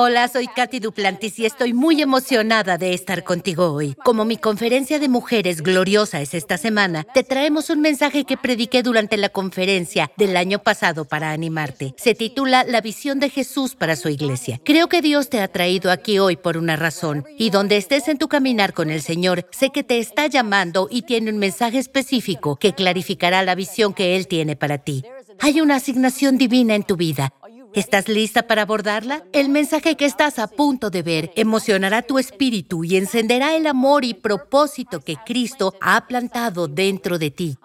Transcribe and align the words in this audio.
Hola, 0.00 0.28
soy 0.28 0.46
Katy 0.46 0.78
Duplantis 0.78 1.40
y 1.40 1.44
estoy 1.44 1.72
muy 1.72 2.00
emocionada 2.00 2.78
de 2.78 2.94
estar 2.94 3.24
contigo 3.24 3.72
hoy. 3.72 3.96
Como 4.04 4.24
mi 4.24 4.36
conferencia 4.36 5.00
de 5.00 5.08
mujeres 5.08 5.60
gloriosa 5.60 6.20
es 6.20 6.34
esta 6.34 6.56
semana, 6.56 7.02
te 7.02 7.24
traemos 7.24 7.68
un 7.68 7.80
mensaje 7.80 8.22
que 8.22 8.36
prediqué 8.36 8.84
durante 8.84 9.16
la 9.16 9.28
conferencia 9.28 10.12
del 10.16 10.36
año 10.36 10.60
pasado 10.60 11.04
para 11.04 11.32
animarte. 11.32 11.96
Se 11.96 12.14
titula 12.14 12.62
La 12.62 12.80
visión 12.80 13.18
de 13.18 13.28
Jesús 13.28 13.74
para 13.74 13.96
su 13.96 14.08
iglesia. 14.08 14.60
Creo 14.64 14.88
que 14.88 15.02
Dios 15.02 15.30
te 15.30 15.40
ha 15.40 15.48
traído 15.48 15.90
aquí 15.90 16.20
hoy 16.20 16.36
por 16.36 16.58
una 16.58 16.76
razón 16.76 17.24
y 17.36 17.50
donde 17.50 17.76
estés 17.76 18.06
en 18.06 18.18
tu 18.18 18.28
caminar 18.28 18.74
con 18.74 18.90
el 18.90 19.02
Señor, 19.02 19.48
sé 19.50 19.70
que 19.70 19.82
te 19.82 19.98
está 19.98 20.28
llamando 20.28 20.86
y 20.88 21.02
tiene 21.02 21.32
un 21.32 21.38
mensaje 21.38 21.78
específico 21.78 22.54
que 22.54 22.72
clarificará 22.72 23.42
la 23.42 23.56
visión 23.56 23.94
que 23.94 24.14
Él 24.14 24.28
tiene 24.28 24.54
para 24.54 24.78
ti. 24.78 25.02
Hay 25.40 25.60
una 25.60 25.76
asignación 25.76 26.38
divina 26.38 26.74
en 26.74 26.84
tu 26.84 26.96
vida 26.96 27.32
¿Estás 27.74 28.08
lista 28.08 28.46
para 28.46 28.62
abordarla? 28.62 29.24
El 29.32 29.48
mensaje 29.50 29.96
que 29.96 30.06
estás 30.06 30.38
a 30.38 30.46
punto 30.46 30.90
de 30.90 31.02
ver 31.02 31.32
emocionará 31.36 32.02
tu 32.02 32.18
espíritu 32.18 32.84
y 32.84 32.96
encenderá 32.96 33.54
el 33.56 33.66
amor 33.66 34.04
y 34.04 34.14
propósito 34.14 35.00
que 35.00 35.16
Cristo 35.24 35.74
ha 35.80 36.06
plantado 36.06 36.66
dentro 36.66 37.18
de 37.18 37.30
ti. 37.30 37.56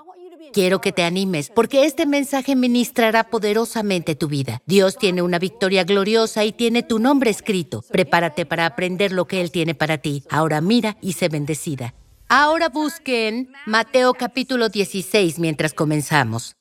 Quiero 0.52 0.82
que 0.82 0.92
te 0.92 1.04
animes 1.04 1.50
porque 1.50 1.86
este 1.86 2.06
mensaje 2.06 2.56
ministrará 2.56 3.24
poderosamente 3.24 4.16
tu 4.16 4.28
vida. 4.28 4.62
Dios 4.68 4.98
tiene 4.98 5.22
una 5.22 5.40
victoria 5.40 5.84
gloriosa 5.84 6.46
y 6.46 6.52
tiene 6.52 6.84
tu 6.84 7.00
nombre 7.00 7.32
escrito. 7.32 7.84
Prepárate 7.90 8.46
para 8.46 8.66
aprender 8.66 9.12
lo 9.12 9.26
que 9.26 9.42
Él 9.42 9.52
tiene 9.52 9.74
para 9.74 9.98
ti. 9.98 10.24
Ahora 10.30 10.62
mira 10.62 10.98
y 11.02 11.14
sé 11.14 11.30
bendecida. 11.30 11.96
Ahora 12.28 12.70
busquen 12.70 13.52
Mateo 13.66 14.14
capítulo 14.14 14.70
16 14.70 15.40
mientras 15.40 15.74
comenzamos. 15.74 16.56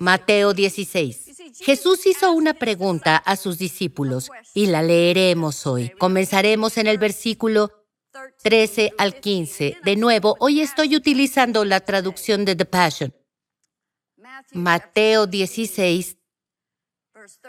Mateo 0.00 0.54
16. 0.54 1.26
Jesús 1.60 2.06
hizo 2.06 2.32
una 2.32 2.54
pregunta 2.54 3.18
a 3.18 3.36
sus 3.36 3.58
discípulos 3.58 4.30
y 4.54 4.64
la 4.64 4.82
leeremos 4.82 5.66
hoy. 5.66 5.90
Comenzaremos 5.90 6.78
en 6.78 6.86
el 6.86 6.96
versículo 6.96 7.70
13 8.42 8.92
al 8.96 9.20
15. 9.20 9.76
De 9.84 9.96
nuevo, 9.96 10.36
hoy 10.40 10.62
estoy 10.62 10.96
utilizando 10.96 11.66
la 11.66 11.80
traducción 11.80 12.46
de 12.46 12.56
The 12.56 12.64
Passion. 12.64 13.14
Mateo 14.54 15.26
16, 15.26 16.16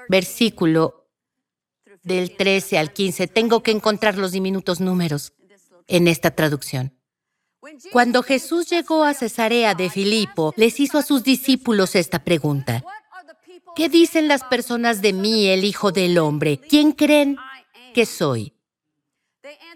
versículo 0.10 1.10
del 2.04 2.36
13 2.36 2.78
al 2.80 2.92
15. 2.92 3.28
Tengo 3.28 3.64
que 3.64 3.72
encontrar 3.72 4.18
los 4.18 4.34
diminutos 4.34 4.82
números 4.82 5.32
en 5.88 6.10
esta 6.10 6.32
traducción. 6.32 7.01
Cuando 7.92 8.24
Jesús 8.24 8.70
llegó 8.70 9.04
a 9.04 9.14
Cesarea 9.14 9.76
de 9.76 9.90
Filipo, 9.90 10.54
les 10.58 10.80
hizo 10.80 10.98
a 10.98 11.04
sus 11.04 11.24
discípulos 11.24 11.96
esta 11.96 12.24
pregunta. 12.24 12.84
¿Qué 13.76 13.88
dicen 13.88 14.28
las 14.28 14.44
personas 14.44 15.02
de 15.02 15.14
mí, 15.14 15.48
el 15.48 15.64
Hijo 15.64 15.92
del 15.92 16.18
Hombre? 16.18 16.58
¿Quién 16.58 16.92
creen 16.92 17.38
que 17.94 18.06
soy? 18.06 18.54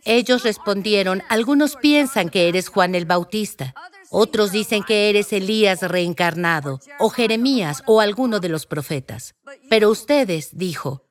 Ellos 0.04 0.44
respondieron, 0.44 1.24
algunos 1.30 1.76
piensan 1.76 2.30
que 2.30 2.48
eres 2.48 2.70
Juan 2.70 2.96
el 2.96 3.06
Bautista, 3.06 3.74
otros 4.10 4.52
dicen 4.52 4.84
que 4.84 5.10
eres 5.10 5.34
Elías 5.34 5.82
reencarnado, 5.82 6.80
o 7.00 7.10
Jeremías, 7.10 7.84
o 7.86 8.02
alguno 8.02 8.40
de 8.40 8.50
los 8.50 8.66
profetas. 8.66 9.36
Pero 9.70 9.90
ustedes, 9.90 10.50
dijo, 10.54 11.04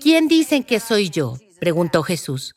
¿quién 0.00 0.28
dicen 0.28 0.64
que 0.64 0.80
soy 0.80 1.10
yo? 1.10 1.36
preguntó 1.60 2.02
Jesús. 2.02 2.54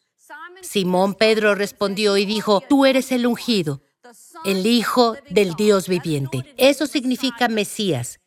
Simón 0.63 1.13
Pedro 1.15 1.55
respondió 1.55 2.17
y 2.17 2.25
dijo, 2.25 2.61
tú 2.67 2.85
eres 2.85 3.11
el 3.11 3.27
ungido, 3.27 3.81
el 4.45 4.65
Hijo 4.65 5.15
del 5.29 5.53
Dios 5.53 5.87
viviente. 5.87 6.53
Eso 6.57 6.87
significa 6.87 7.47
Mesías, 7.47 8.19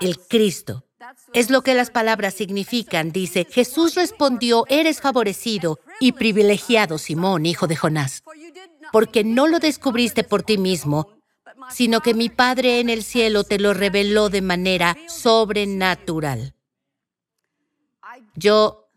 el 0.00 0.18
Cristo. 0.18 0.84
Es 1.32 1.50
lo 1.50 1.62
que 1.62 1.74
las 1.74 1.90
palabras 1.90 2.34
significan. 2.34 3.10
Dice, 3.10 3.46
Jesús 3.50 3.94
respondió, 3.94 4.64
eres 4.68 5.00
favorecido 5.00 5.80
y 5.98 6.12
privilegiado, 6.12 6.98
Simón, 6.98 7.46
hijo 7.46 7.66
de 7.66 7.76
Jonás, 7.76 8.22
porque 8.92 9.24
no 9.24 9.46
lo 9.46 9.58
descubriste 9.58 10.24
por 10.24 10.42
ti 10.42 10.58
mismo, 10.58 11.16
sino 11.70 12.00
que 12.00 12.14
mi 12.14 12.28
Padre 12.28 12.80
en 12.80 12.90
el 12.90 13.02
cielo 13.02 13.44
te 13.44 13.58
lo 13.58 13.74
reveló 13.74 14.28
de 14.28 14.42
manera 14.42 14.96
sobrenatural. 15.08 16.54
Yo, 18.34 18.90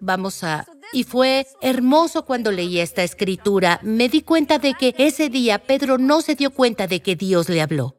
vamos 0.00 0.42
a 0.44 0.66
y 0.92 1.04
fue 1.04 1.46
hermoso 1.60 2.24
cuando 2.24 2.52
leí 2.52 2.78
esta 2.80 3.02
escritura. 3.02 3.80
Me 3.82 4.08
di 4.08 4.22
cuenta 4.22 4.58
de 4.58 4.74
que 4.74 4.94
ese 4.98 5.28
día 5.28 5.58
Pedro 5.58 5.98
no 5.98 6.22
se 6.22 6.34
dio 6.34 6.50
cuenta 6.50 6.86
de 6.86 7.00
que 7.00 7.16
Dios 7.16 7.48
le 7.48 7.60
habló. 7.60 7.96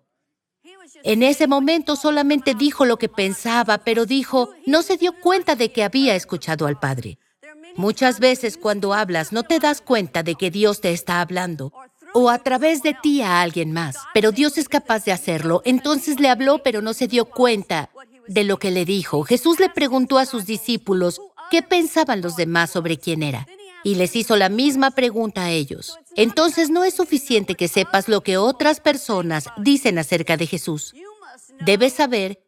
En 1.03 1.23
ese 1.23 1.47
momento 1.47 1.95
solamente 1.95 2.53
dijo 2.53 2.85
lo 2.85 2.97
que 2.97 3.09
pensaba, 3.09 3.79
pero 3.79 4.05
dijo, 4.05 4.49
no 4.65 4.81
se 4.81 4.97
dio 4.97 5.13
cuenta 5.13 5.55
de 5.55 5.71
que 5.71 5.83
había 5.83 6.15
escuchado 6.15 6.65
al 6.65 6.79
Padre. 6.79 7.19
Muchas 7.75 8.19
veces 8.19 8.57
cuando 8.57 8.93
hablas 8.93 9.31
no 9.31 9.43
te 9.43 9.59
das 9.59 9.81
cuenta 9.81 10.23
de 10.23 10.35
que 10.35 10.49
Dios 10.49 10.81
te 10.81 10.91
está 10.91 11.21
hablando 11.21 11.71
o 12.13 12.29
a 12.29 12.39
través 12.39 12.81
de 12.81 12.95
ti 12.95 13.21
a 13.21 13.41
alguien 13.41 13.71
más, 13.71 13.97
pero 14.13 14.31
Dios 14.31 14.57
es 14.57 14.69
capaz 14.69 15.05
de 15.05 15.11
hacerlo. 15.11 15.61
Entonces 15.65 16.19
le 16.19 16.29
habló, 16.29 16.63
pero 16.63 16.81
no 16.81 16.93
se 16.93 17.07
dio 17.07 17.25
cuenta 17.25 17.91
de 18.27 18.43
lo 18.43 18.57
que 18.57 18.71
le 18.71 18.85
dijo. 18.85 19.23
Jesús 19.23 19.59
le 19.59 19.69
preguntó 19.69 20.17
a 20.17 20.25
sus 20.25 20.45
discípulos, 20.45 21.21
qué 21.49 21.61
pensaban 21.61 22.21
los 22.21 22.35
demás 22.35 22.71
sobre 22.71 22.97
quién 22.97 23.23
era. 23.23 23.47
Y 23.83 23.95
les 23.95 24.15
hizo 24.15 24.35
la 24.35 24.49
misma 24.49 24.91
pregunta 24.91 25.45
a 25.45 25.51
ellos. 25.51 25.97
Entonces 26.15 26.69
no 26.69 26.83
es 26.83 26.95
suficiente 26.95 27.55
que 27.55 27.67
sepas 27.67 28.09
lo 28.09 28.21
que 28.21 28.37
otras 28.37 28.79
personas 28.79 29.45
dicen 29.57 29.97
acerca 29.97 30.35
de 30.35 30.47
Jesús. 30.47 30.93
Debes 31.61 31.93
saber, 31.93 32.43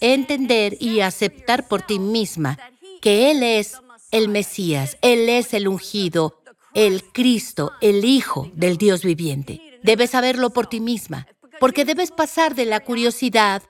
entender 0.00 0.76
y 0.80 1.00
aceptar 1.00 1.66
por 1.66 1.82
ti 1.82 1.98
misma 1.98 2.58
que 3.00 3.30
Él 3.30 3.42
es 3.42 3.74
el 4.10 4.28
Mesías, 4.28 4.96
Él 5.02 5.28
es 5.28 5.54
el 5.54 5.66
ungido, 5.66 6.42
el 6.74 7.04
Cristo, 7.12 7.72
el 7.80 8.04
Hijo 8.04 8.50
del 8.54 8.76
Dios 8.76 9.02
viviente. 9.02 9.60
Debes 9.82 10.10
saberlo 10.10 10.50
por 10.50 10.66
ti 10.66 10.80
misma, 10.80 11.26
porque 11.58 11.84
debes 11.84 12.10
pasar 12.10 12.54
de 12.54 12.66
la 12.66 12.80
curiosidad 12.80 13.62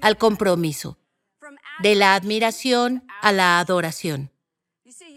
al 0.00 0.16
compromiso 0.16 0.99
de 1.82 1.94
la 1.94 2.14
admiración 2.14 3.04
a 3.22 3.32
la 3.32 3.58
adoración. 3.58 4.30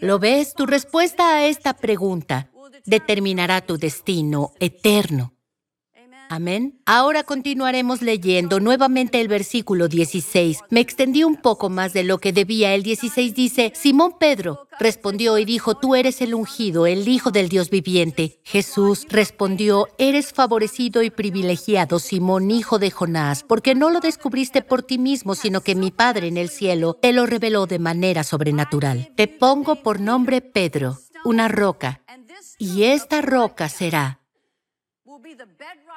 ¿Lo 0.00 0.18
ves? 0.18 0.54
Tu 0.54 0.66
respuesta 0.66 1.36
a 1.36 1.46
esta 1.46 1.74
pregunta 1.74 2.50
determinará 2.84 3.60
tu 3.60 3.78
destino 3.78 4.52
eterno. 4.60 5.33
Amén. 6.34 6.80
Ahora 6.84 7.22
continuaremos 7.22 8.02
leyendo 8.02 8.58
nuevamente 8.58 9.20
el 9.20 9.28
versículo 9.28 9.86
16. 9.86 10.62
Me 10.68 10.80
extendí 10.80 11.22
un 11.22 11.36
poco 11.36 11.70
más 11.70 11.92
de 11.92 12.02
lo 12.02 12.18
que 12.18 12.32
debía. 12.32 12.74
El 12.74 12.82
16 12.82 13.36
dice, 13.36 13.72
Simón 13.76 14.16
Pedro 14.18 14.66
respondió 14.80 15.38
y 15.38 15.44
dijo, 15.44 15.76
tú 15.76 15.94
eres 15.94 16.20
el 16.22 16.34
ungido, 16.34 16.88
el 16.88 17.06
Hijo 17.06 17.30
del 17.30 17.48
Dios 17.48 17.70
viviente. 17.70 18.40
Jesús 18.42 19.06
respondió, 19.10 19.86
eres 19.96 20.32
favorecido 20.32 21.04
y 21.04 21.10
privilegiado, 21.10 22.00
Simón, 22.00 22.50
hijo 22.50 22.80
de 22.80 22.90
Jonás, 22.90 23.44
porque 23.44 23.76
no 23.76 23.90
lo 23.90 24.00
descubriste 24.00 24.60
por 24.60 24.82
ti 24.82 24.98
mismo, 24.98 25.36
sino 25.36 25.60
que 25.60 25.76
mi 25.76 25.92
Padre 25.92 26.26
en 26.26 26.36
el 26.36 26.48
cielo 26.48 26.98
te 27.00 27.12
lo 27.12 27.26
reveló 27.26 27.66
de 27.66 27.78
manera 27.78 28.24
sobrenatural. 28.24 29.12
Te 29.14 29.28
pongo 29.28 29.76
por 29.84 30.00
nombre 30.00 30.40
Pedro, 30.40 30.98
una 31.24 31.46
roca, 31.46 32.00
y 32.58 32.82
esta 32.82 33.20
roca 33.20 33.68
será 33.68 34.23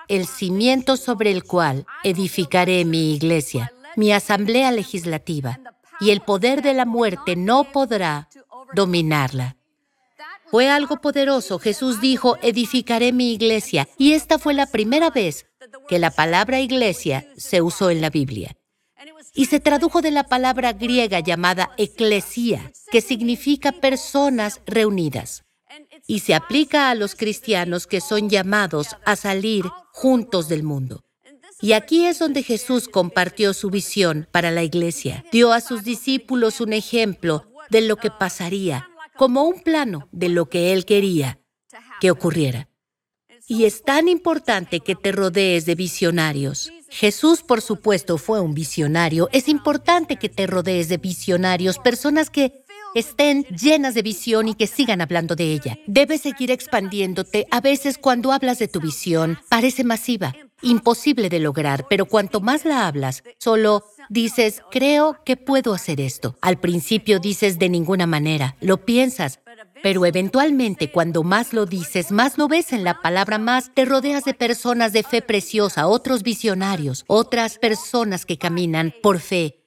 el 0.07 0.27
cimiento 0.27 0.97
sobre 0.97 1.31
el 1.31 1.43
cual 1.43 1.85
edificaré 2.03 2.85
mi 2.85 3.13
iglesia, 3.13 3.73
mi 3.95 4.11
asamblea 4.11 4.71
legislativa, 4.71 5.59
y 5.99 6.11
el 6.11 6.21
poder 6.21 6.61
de 6.61 6.73
la 6.73 6.85
muerte 6.85 7.35
no 7.35 7.71
podrá 7.71 8.29
dominarla. 8.73 9.57
Fue 10.49 10.69
algo 10.69 11.01
poderoso. 11.01 11.59
Jesús 11.59 11.99
dijo, 11.99 12.37
edificaré 12.41 13.11
mi 13.11 13.33
iglesia, 13.33 13.87
y 13.97 14.13
esta 14.13 14.39
fue 14.39 14.53
la 14.53 14.67
primera 14.67 15.09
vez 15.09 15.45
que 15.87 15.99
la 15.99 16.11
palabra 16.11 16.59
iglesia 16.59 17.27
se 17.35 17.61
usó 17.61 17.89
en 17.89 18.01
la 18.01 18.09
Biblia. 18.09 18.55
Y 19.33 19.45
se 19.45 19.59
tradujo 19.59 20.01
de 20.01 20.11
la 20.11 20.23
palabra 20.23 20.73
griega 20.73 21.19
llamada 21.19 21.71
eclesia, 21.77 22.71
que 22.91 23.01
significa 23.01 23.71
personas 23.71 24.61
reunidas 24.65 25.46
y 26.07 26.19
se 26.19 26.33
aplica 26.33 26.89
a 26.89 26.95
los 26.95 27.15
cristianos 27.15 27.87
que 27.87 28.01
son 28.01 28.29
llamados 28.29 28.95
a 29.05 29.15
salir 29.15 29.65
juntos 29.91 30.47
del 30.47 30.63
mundo. 30.63 31.03
Y 31.61 31.73
aquí 31.73 32.05
es 32.05 32.19
donde 32.19 32.43
Jesús 32.43 32.87
compartió 32.87 33.53
su 33.53 33.69
visión 33.69 34.27
para 34.31 34.51
la 34.51 34.63
iglesia. 34.63 35.25
Dio 35.31 35.51
a 35.53 35.61
sus 35.61 35.83
discípulos 35.83 36.61
un 36.61 36.73
ejemplo 36.73 37.51
de 37.69 37.81
lo 37.81 37.97
que 37.97 38.11
pasaría, 38.11 38.89
como 39.15 39.43
un 39.43 39.61
plano 39.61 40.07
de 40.11 40.29
lo 40.29 40.49
que 40.49 40.73
él 40.73 40.85
quería 40.85 41.39
que 41.99 42.11
ocurriera. 42.11 42.69
Y 43.47 43.63
es 43.63 43.83
tan 43.83 44.07
importante 44.07 44.81
que 44.81 44.95
te 44.95 45.11
rodees 45.11 45.65
de 45.65 45.75
visionarios. 45.75 46.71
Jesús, 46.89 47.41
por 47.41 47.61
supuesto, 47.61 48.17
fue 48.17 48.39
un 48.41 48.53
visionario. 48.53 49.29
Es 49.31 49.47
importante 49.47 50.17
que 50.17 50.29
te 50.29 50.47
rodees 50.47 50.89
de 50.89 50.97
visionarios, 50.97 51.79
personas 51.79 52.29
que 52.29 52.65
estén 52.95 53.43
llenas 53.45 53.93
de 53.93 54.01
visión 54.01 54.47
y 54.47 54.55
que 54.55 54.67
sigan 54.67 55.01
hablando 55.01 55.35
de 55.35 55.51
ella. 55.51 55.77
Debes 55.87 56.21
seguir 56.21 56.51
expandiéndote. 56.51 57.47
A 57.51 57.61
veces 57.61 57.97
cuando 57.97 58.31
hablas 58.31 58.59
de 58.59 58.67
tu 58.67 58.79
visión, 58.79 59.39
parece 59.49 59.83
masiva, 59.83 60.35
imposible 60.61 61.29
de 61.29 61.39
lograr, 61.39 61.85
pero 61.89 62.05
cuanto 62.05 62.41
más 62.41 62.65
la 62.65 62.87
hablas, 62.87 63.23
solo 63.37 63.83
dices, 64.09 64.61
creo 64.71 65.17
que 65.25 65.37
puedo 65.37 65.73
hacer 65.73 66.01
esto. 66.01 66.37
Al 66.41 66.59
principio 66.59 67.19
dices 67.19 67.59
de 67.59 67.69
ninguna 67.69 68.07
manera, 68.07 68.55
lo 68.61 68.85
piensas, 68.85 69.39
pero 69.83 70.05
eventualmente 70.05 70.91
cuando 70.91 71.23
más 71.23 71.53
lo 71.53 71.65
dices, 71.65 72.11
más 72.11 72.37
lo 72.37 72.47
ves 72.47 72.73
en 72.73 72.83
la 72.83 73.01
palabra, 73.01 73.37
más 73.37 73.71
te 73.73 73.85
rodeas 73.85 74.23
de 74.23 74.33
personas 74.33 74.93
de 74.93 75.03
fe 75.03 75.21
preciosa, 75.21 75.87
otros 75.87 76.23
visionarios, 76.23 77.03
otras 77.07 77.57
personas 77.57 78.25
que 78.25 78.37
caminan 78.37 78.93
por 79.01 79.19
fe. 79.19 79.63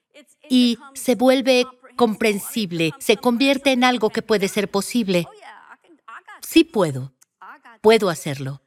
Y 0.48 0.78
se 0.94 1.14
vuelve 1.14 1.64
comprensible, 2.00 2.92
se 2.98 3.18
convierte 3.18 3.72
en 3.72 3.84
algo 3.84 4.08
que 4.08 4.22
puede 4.22 4.48
ser 4.48 4.70
posible. 4.70 5.26
Sí 6.40 6.64
puedo, 6.64 7.12
puedo 7.82 8.08
hacerlo. 8.08 8.62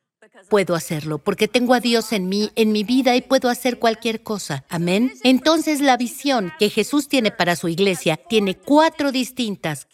Puedo 0.50 0.76
hacerlo 0.76 1.18
porque 1.18 1.48
tengo 1.48 1.74
a 1.74 1.80
Dios 1.80 2.14
en 2.14 2.30
mí, 2.30 2.52
en 2.56 2.72
mi 2.72 2.84
vida 2.84 3.16
y 3.16 3.22
puedo 3.22 3.50
hacer 3.50 3.80
cualquier 3.80 4.22
cosa. 4.22 4.66
Amén. 4.70 5.14
Entonces 5.24 5.82
la 5.82 5.98
visión 5.98 6.52
que 6.60 6.70
Jesús 6.70 7.08
tiene 7.08 7.32
para 7.32 7.56
su 7.56 7.70
iglesia 7.70 8.18
tiene 8.18 8.56
cuatro 8.56 9.12
distintas 9.12 9.88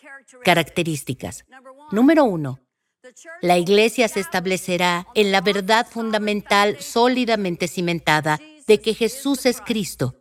características. 0.43 1.45
Número 1.91 2.25
uno, 2.25 2.59
la 3.41 3.57
iglesia 3.57 4.09
se 4.09 4.19
establecerá 4.19 5.07
en 5.15 5.31
la 5.31 5.39
verdad 5.39 5.87
fundamental 5.89 6.81
sólidamente 6.81 7.69
cimentada 7.69 8.37
de 8.67 8.81
que 8.81 8.93
Jesús 8.93 9.45
es 9.45 9.61
Cristo, 9.61 10.18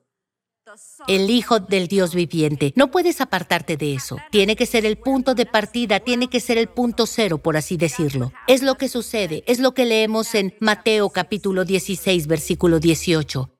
el 1.07 1.31
Hijo 1.31 1.61
del 1.61 1.89
Dios 1.89 2.15
viviente. 2.15 2.73
No 2.77 2.91
puedes 2.91 3.21
apartarte 3.21 3.77
de 3.77 3.95
eso. 3.95 4.19
Tiene 4.31 4.57
que 4.57 4.67
ser 4.67 4.85
el 4.85 4.97
punto 4.99 5.35
de 5.35 5.47
partida, 5.47 6.01
tiene 6.01 6.29
que 6.29 6.41
ser 6.41 6.59
el 6.59 6.69
punto 6.69 7.07
cero, 7.07 7.39
por 7.39 7.57
así 7.57 7.77
decirlo. 7.77 8.33
Es 8.47 8.63
lo 8.63 8.77
que 8.77 8.89
sucede, 8.89 9.45
es 9.47 9.61
lo 9.61 9.73
que 9.75 9.85
leemos 9.85 10.35
en 10.35 10.55
Mateo 10.61 11.11
capítulo 11.11 11.65
16, 11.65 12.27
versículo 12.27 12.81
18. 12.81 13.51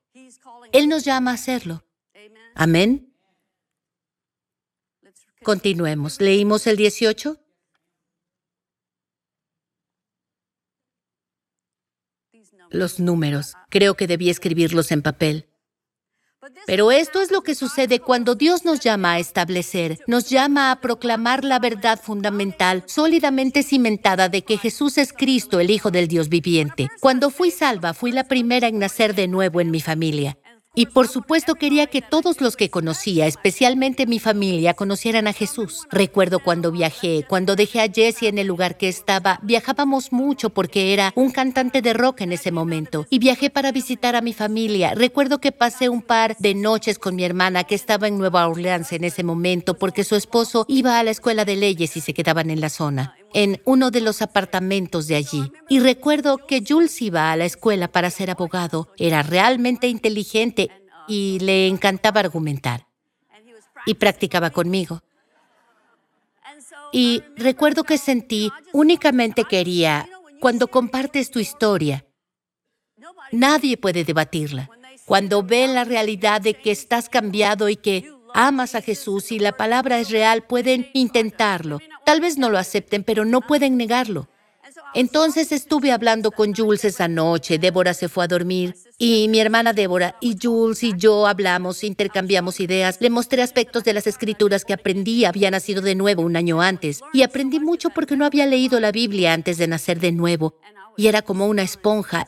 Él 0.71 0.89
nos 0.89 1.03
llama 1.03 1.31
a 1.31 1.35
hacerlo. 1.35 1.83
Amén. 2.55 3.13
Continuemos. 5.43 6.19
¿Leímos 6.19 6.67
el 6.67 6.75
18? 6.75 7.37
Los 12.71 12.99
números. 12.99 13.53
Creo 13.69 13.95
que 13.95 14.05
debí 14.05 14.29
escribirlos 14.29 14.91
en 14.91 15.01
papel. 15.01 15.49
Pero 16.65 16.91
esto 16.91 17.21
es 17.21 17.31
lo 17.31 17.41
que 17.41 17.55
sucede 17.55 17.99
cuando 17.99 18.35
Dios 18.35 18.63
nos 18.63 18.79
llama 18.79 19.13
a 19.13 19.19
establecer, 19.19 19.99
nos 20.07 20.29
llama 20.29 20.71
a 20.71 20.79
proclamar 20.79 21.43
la 21.43 21.59
verdad 21.59 21.99
fundamental, 22.01 22.83
sólidamente 22.87 23.63
cimentada 23.63 24.29
de 24.29 24.43
que 24.43 24.57
Jesús 24.57 24.97
es 24.97 25.11
Cristo, 25.11 25.59
el 25.59 25.69
Hijo 25.69 25.91
del 25.91 26.07
Dios 26.07 26.29
viviente. 26.29 26.89
Cuando 27.01 27.29
fui 27.29 27.51
salva, 27.51 27.93
fui 27.93 28.11
la 28.11 28.23
primera 28.23 28.67
en 28.67 28.79
nacer 28.79 29.15
de 29.15 29.27
nuevo 29.27 29.61
en 29.61 29.71
mi 29.71 29.81
familia. 29.81 30.37
Y 30.79 30.85
por 30.85 31.09
supuesto 31.09 31.55
quería 31.55 31.87
que 31.87 32.01
todos 32.01 32.39
los 32.39 32.55
que 32.55 32.69
conocía, 32.69 33.27
especialmente 33.27 34.07
mi 34.07 34.17
familia, 34.17 34.75
conocieran 34.75 35.27
a 35.27 35.33
Jesús. 35.33 35.85
Recuerdo 35.91 36.39
cuando 36.39 36.71
viajé, 36.71 37.25
cuando 37.27 37.57
dejé 37.57 37.81
a 37.81 37.91
Jesse 37.91 38.23
en 38.23 38.37
el 38.37 38.47
lugar 38.47 38.77
que 38.77 38.87
estaba, 38.87 39.39
viajábamos 39.43 40.13
mucho 40.13 40.51
porque 40.51 40.93
era 40.93 41.11
un 41.15 41.31
cantante 41.31 41.81
de 41.81 41.91
rock 41.91 42.21
en 42.21 42.31
ese 42.31 42.53
momento. 42.53 43.05
Y 43.09 43.19
viajé 43.19 43.49
para 43.49 43.73
visitar 43.73 44.15
a 44.15 44.21
mi 44.21 44.31
familia. 44.31 44.93
Recuerdo 44.95 45.39
que 45.39 45.51
pasé 45.51 45.89
un 45.89 46.01
par 46.01 46.37
de 46.37 46.55
noches 46.55 46.97
con 46.97 47.13
mi 47.13 47.25
hermana 47.25 47.65
que 47.65 47.75
estaba 47.75 48.07
en 48.07 48.17
Nueva 48.17 48.47
Orleans 48.47 48.93
en 48.93 49.03
ese 49.03 49.25
momento 49.25 49.77
porque 49.77 50.05
su 50.05 50.15
esposo 50.15 50.63
iba 50.69 50.97
a 50.97 51.03
la 51.03 51.11
escuela 51.11 51.43
de 51.43 51.57
leyes 51.57 51.97
y 51.97 51.99
se 51.99 52.13
quedaban 52.13 52.49
en 52.51 52.61
la 52.61 52.69
zona 52.69 53.18
en 53.33 53.61
uno 53.65 53.91
de 53.91 54.01
los 54.01 54.21
apartamentos 54.21 55.07
de 55.07 55.15
allí. 55.15 55.51
Y 55.67 55.79
recuerdo 55.79 56.37
que 56.37 56.63
Jules 56.67 57.01
iba 57.01 57.31
a 57.31 57.35
la 57.35 57.45
escuela 57.45 57.87
para 57.87 58.09
ser 58.09 58.31
abogado. 58.31 58.89
Era 58.97 59.23
realmente 59.23 59.87
inteligente 59.87 60.69
y 61.07 61.39
le 61.39 61.67
encantaba 61.67 62.19
argumentar. 62.19 62.87
Y 63.85 63.95
practicaba 63.95 64.49
conmigo. 64.49 65.01
Y 66.91 67.23
recuerdo 67.35 67.83
que 67.83 67.97
sentí, 67.97 68.51
únicamente 68.73 69.43
quería, 69.43 70.07
cuando 70.39 70.67
compartes 70.67 71.29
tu 71.29 71.39
historia, 71.39 72.05
nadie 73.31 73.77
puede 73.77 74.03
debatirla. 74.03 74.69
Cuando 75.05 75.43
ven 75.43 75.73
la 75.73 75.83
realidad 75.83 76.41
de 76.41 76.53
que 76.53 76.71
estás 76.71 77.09
cambiado 77.09 77.69
y 77.69 77.75
que 77.75 78.11
amas 78.33 78.75
a 78.75 78.81
Jesús 78.81 79.31
y 79.31 79.39
la 79.39 79.57
palabra 79.57 79.99
es 79.99 80.09
real, 80.09 80.43
pueden 80.43 80.89
intentarlo. 80.93 81.79
Tal 82.09 82.21
vez 82.21 82.39
no 82.39 82.49
lo 82.49 82.57
acepten, 82.57 83.03
pero 83.03 83.23
no 83.23 83.39
pueden 83.39 83.77
negarlo. 83.77 84.27
Entonces 84.95 85.51
estuve 85.51 85.91
hablando 85.91 86.31
con 86.31 86.55
Jules 86.55 86.83
esa 86.83 87.07
noche, 87.07 87.59
Débora 87.59 87.93
se 87.93 88.09
fue 88.09 88.23
a 88.23 88.27
dormir 88.27 88.73
y 88.97 89.27
mi 89.27 89.39
hermana 89.39 89.73
Débora 89.73 90.15
y 90.19 90.35
Jules 90.41 90.81
y 90.81 90.93
yo 90.97 91.27
hablamos, 91.27 91.83
intercambiamos 91.83 92.59
ideas, 92.61 92.97
le 92.99 93.11
mostré 93.11 93.43
aspectos 93.43 93.83
de 93.83 93.93
las 93.93 94.07
escrituras 94.07 94.65
que 94.65 94.73
aprendí, 94.73 95.23
había 95.23 95.51
nacido 95.51 95.83
de 95.83 95.93
nuevo 95.93 96.23
un 96.23 96.35
año 96.35 96.63
antes 96.63 97.01
y 97.13 97.21
aprendí 97.21 97.59
mucho 97.59 97.91
porque 97.91 98.17
no 98.17 98.25
había 98.25 98.47
leído 98.47 98.79
la 98.79 98.91
Biblia 98.91 99.33
antes 99.33 99.59
de 99.59 99.67
nacer 99.67 99.99
de 99.99 100.11
nuevo 100.11 100.55
y 100.97 101.09
era 101.09 101.21
como 101.21 101.45
una 101.45 101.61
esponja 101.61 102.27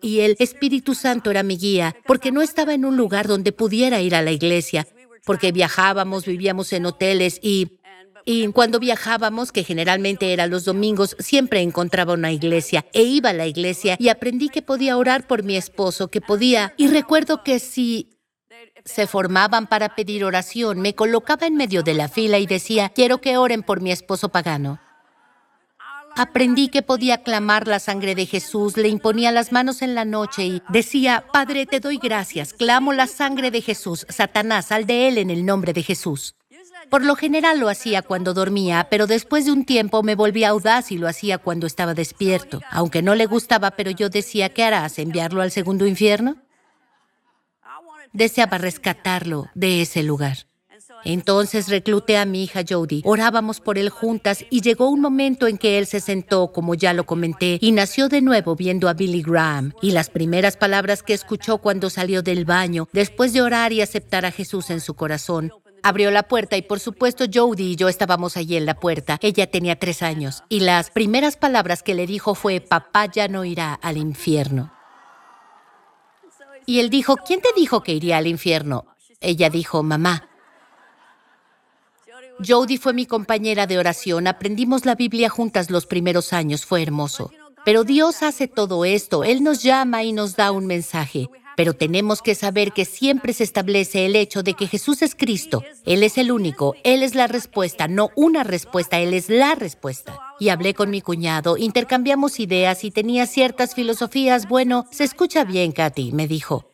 y 0.00 0.20
el 0.20 0.34
Espíritu 0.38 0.94
Santo 0.94 1.30
era 1.30 1.42
mi 1.42 1.58
guía 1.58 1.94
porque 2.06 2.32
no 2.32 2.40
estaba 2.40 2.72
en 2.72 2.86
un 2.86 2.96
lugar 2.96 3.28
donde 3.28 3.52
pudiera 3.52 4.00
ir 4.00 4.14
a 4.14 4.22
la 4.22 4.30
iglesia, 4.30 4.86
porque 5.26 5.52
viajábamos, 5.52 6.24
vivíamos 6.24 6.72
en 6.72 6.86
hoteles 6.86 7.38
y 7.42 7.77
y 8.30 8.46
cuando 8.48 8.78
viajábamos, 8.78 9.52
que 9.52 9.64
generalmente 9.64 10.34
era 10.34 10.46
los 10.46 10.66
domingos, 10.66 11.16
siempre 11.18 11.62
encontraba 11.62 12.12
una 12.12 12.30
iglesia 12.30 12.84
e 12.92 13.02
iba 13.02 13.30
a 13.30 13.32
la 13.32 13.46
iglesia 13.46 13.96
y 13.98 14.10
aprendí 14.10 14.50
que 14.50 14.60
podía 14.60 14.98
orar 14.98 15.26
por 15.26 15.44
mi 15.44 15.56
esposo, 15.56 16.08
que 16.08 16.20
podía. 16.20 16.74
Y 16.76 16.88
recuerdo 16.88 17.42
que 17.42 17.58
si 17.58 18.10
se 18.84 19.06
formaban 19.06 19.66
para 19.66 19.94
pedir 19.94 20.26
oración, 20.26 20.78
me 20.80 20.94
colocaba 20.94 21.46
en 21.46 21.56
medio 21.56 21.82
de 21.82 21.94
la 21.94 22.10
fila 22.10 22.38
y 22.38 22.44
decía, 22.44 22.90
quiero 22.90 23.22
que 23.22 23.38
oren 23.38 23.62
por 23.62 23.80
mi 23.80 23.92
esposo 23.92 24.28
pagano. 24.28 24.78
Aprendí 26.14 26.68
que 26.68 26.82
podía 26.82 27.22
clamar 27.22 27.66
la 27.66 27.78
sangre 27.78 28.14
de 28.14 28.26
Jesús, 28.26 28.76
le 28.76 28.88
imponía 28.88 29.32
las 29.32 29.52
manos 29.52 29.80
en 29.80 29.94
la 29.94 30.04
noche 30.04 30.44
y 30.44 30.62
decía, 30.68 31.24
Padre, 31.32 31.64
te 31.64 31.80
doy 31.80 31.96
gracias, 31.96 32.52
clamo 32.52 32.92
la 32.92 33.06
sangre 33.06 33.50
de 33.50 33.62
Jesús, 33.62 34.04
Satanás, 34.10 34.66
sal 34.66 34.84
de 34.84 35.08
él 35.08 35.16
en 35.16 35.30
el 35.30 35.46
nombre 35.46 35.72
de 35.72 35.82
Jesús. 35.82 36.34
Por 36.90 37.04
lo 37.04 37.16
general 37.16 37.58
lo 37.58 37.68
hacía 37.68 38.02
cuando 38.02 38.34
dormía, 38.34 38.88
pero 38.90 39.06
después 39.06 39.44
de 39.44 39.52
un 39.52 39.64
tiempo 39.64 40.02
me 40.02 40.14
volví 40.14 40.44
audaz 40.44 40.90
y 40.90 40.98
lo 40.98 41.08
hacía 41.08 41.38
cuando 41.38 41.66
estaba 41.66 41.94
despierto. 41.94 42.60
Aunque 42.70 43.02
no 43.02 43.14
le 43.14 43.26
gustaba, 43.26 43.72
pero 43.72 43.90
yo 43.90 44.08
decía, 44.08 44.48
¿qué 44.50 44.64
harás? 44.64 44.98
¿Enviarlo 44.98 45.42
al 45.42 45.50
segundo 45.50 45.86
infierno? 45.86 46.36
Deseaba 48.12 48.58
rescatarlo 48.58 49.50
de 49.54 49.82
ese 49.82 50.02
lugar. 50.02 50.48
Entonces 51.04 51.68
recluté 51.68 52.16
a 52.16 52.24
mi 52.24 52.42
hija 52.44 52.62
Jody. 52.68 53.02
Orábamos 53.04 53.60
por 53.60 53.78
él 53.78 53.88
juntas 53.88 54.44
y 54.50 54.60
llegó 54.62 54.88
un 54.88 55.00
momento 55.00 55.46
en 55.46 55.58
que 55.58 55.78
él 55.78 55.86
se 55.86 56.00
sentó, 56.00 56.52
como 56.52 56.74
ya 56.74 56.92
lo 56.92 57.06
comenté, 57.06 57.58
y 57.60 57.72
nació 57.72 58.08
de 58.08 58.20
nuevo 58.20 58.56
viendo 58.56 58.88
a 58.88 58.94
Billy 58.94 59.22
Graham. 59.22 59.72
Y 59.80 59.92
las 59.92 60.10
primeras 60.10 60.56
palabras 60.56 61.02
que 61.02 61.14
escuchó 61.14 61.58
cuando 61.58 61.90
salió 61.90 62.22
del 62.22 62.44
baño, 62.44 62.88
después 62.92 63.32
de 63.32 63.42
orar 63.42 63.72
y 63.72 63.80
aceptar 63.80 64.24
a 64.24 64.32
Jesús 64.32 64.70
en 64.70 64.80
su 64.80 64.94
corazón, 64.94 65.52
Abrió 65.88 66.10
la 66.10 66.24
puerta 66.24 66.54
y 66.58 66.60
por 66.60 66.80
supuesto 66.80 67.24
Jody 67.32 67.72
y 67.72 67.76
yo 67.76 67.88
estábamos 67.88 68.36
allí 68.36 68.58
en 68.58 68.66
la 68.66 68.78
puerta. 68.78 69.16
Ella 69.22 69.50
tenía 69.50 69.78
tres 69.78 70.02
años 70.02 70.44
y 70.50 70.60
las 70.60 70.90
primeras 70.90 71.38
palabras 71.38 71.82
que 71.82 71.94
le 71.94 72.06
dijo 72.06 72.34
fue, 72.34 72.60
papá 72.60 73.06
ya 73.06 73.26
no 73.26 73.42
irá 73.46 73.72
al 73.72 73.96
infierno. 73.96 74.70
Y 76.66 76.80
él 76.80 76.90
dijo, 76.90 77.16
¿quién 77.16 77.40
te 77.40 77.48
dijo 77.56 77.82
que 77.82 77.94
iría 77.94 78.18
al 78.18 78.26
infierno? 78.26 78.84
Ella 79.22 79.48
dijo, 79.48 79.82
mamá. 79.82 80.28
Jody 82.46 82.76
fue 82.76 82.92
mi 82.92 83.06
compañera 83.06 83.66
de 83.66 83.78
oración, 83.78 84.26
aprendimos 84.26 84.84
la 84.84 84.94
Biblia 84.94 85.30
juntas 85.30 85.70
los 85.70 85.86
primeros 85.86 86.34
años, 86.34 86.66
fue 86.66 86.82
hermoso. 86.82 87.30
Pero 87.64 87.84
Dios 87.84 88.22
hace 88.22 88.46
todo 88.46 88.84
esto, 88.84 89.24
Él 89.24 89.42
nos 89.42 89.62
llama 89.62 90.02
y 90.02 90.12
nos 90.12 90.36
da 90.36 90.52
un 90.52 90.66
mensaje. 90.66 91.30
Pero 91.58 91.74
tenemos 91.74 92.22
que 92.22 92.36
saber 92.36 92.70
que 92.70 92.84
siempre 92.84 93.32
se 93.32 93.42
establece 93.42 94.06
el 94.06 94.14
hecho 94.14 94.44
de 94.44 94.54
que 94.54 94.68
Jesús 94.68 95.02
es 95.02 95.16
Cristo. 95.16 95.64
Él 95.84 96.04
es 96.04 96.16
el 96.16 96.30
único, 96.30 96.76
Él 96.84 97.02
es 97.02 97.16
la 97.16 97.26
respuesta, 97.26 97.88
no 97.88 98.10
una 98.14 98.44
respuesta, 98.44 99.00
Él 99.00 99.12
es 99.12 99.28
la 99.28 99.56
respuesta. 99.56 100.20
Y 100.38 100.50
hablé 100.50 100.74
con 100.74 100.88
mi 100.88 101.00
cuñado, 101.00 101.56
intercambiamos 101.56 102.38
ideas 102.38 102.84
y 102.84 102.92
tenía 102.92 103.26
ciertas 103.26 103.74
filosofías. 103.74 104.46
Bueno, 104.46 104.86
se 104.92 105.02
escucha 105.02 105.42
bien, 105.42 105.72
Katy, 105.72 106.12
me 106.12 106.28
dijo. 106.28 106.70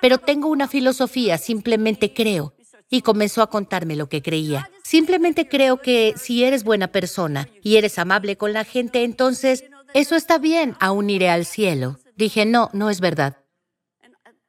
Pero 0.00 0.18
tengo 0.18 0.46
una 0.46 0.68
filosofía, 0.68 1.36
simplemente 1.36 2.14
creo. 2.14 2.54
Y 2.88 3.02
comenzó 3.02 3.42
a 3.42 3.50
contarme 3.50 3.96
lo 3.96 4.08
que 4.08 4.22
creía. 4.22 4.70
Simplemente 4.84 5.48
creo 5.48 5.80
que 5.80 6.14
si 6.16 6.44
eres 6.44 6.62
buena 6.62 6.92
persona 6.92 7.48
y 7.64 7.78
eres 7.78 7.98
amable 7.98 8.36
con 8.36 8.52
la 8.52 8.62
gente, 8.62 9.02
entonces 9.02 9.64
eso 9.92 10.14
está 10.14 10.38
bien, 10.38 10.76
aún 10.78 11.10
iré 11.10 11.30
al 11.30 11.46
cielo. 11.46 11.98
Dije, 12.14 12.46
no, 12.46 12.70
no 12.72 12.90
es 12.90 13.00
verdad. 13.00 13.39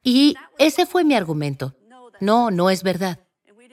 Y 0.02 0.36
ese 0.58 0.86
fue 0.86 1.04
mi 1.04 1.14
argumento. 1.14 1.74
No, 2.20 2.50
no 2.50 2.70
es 2.70 2.82
verdad. 2.82 3.20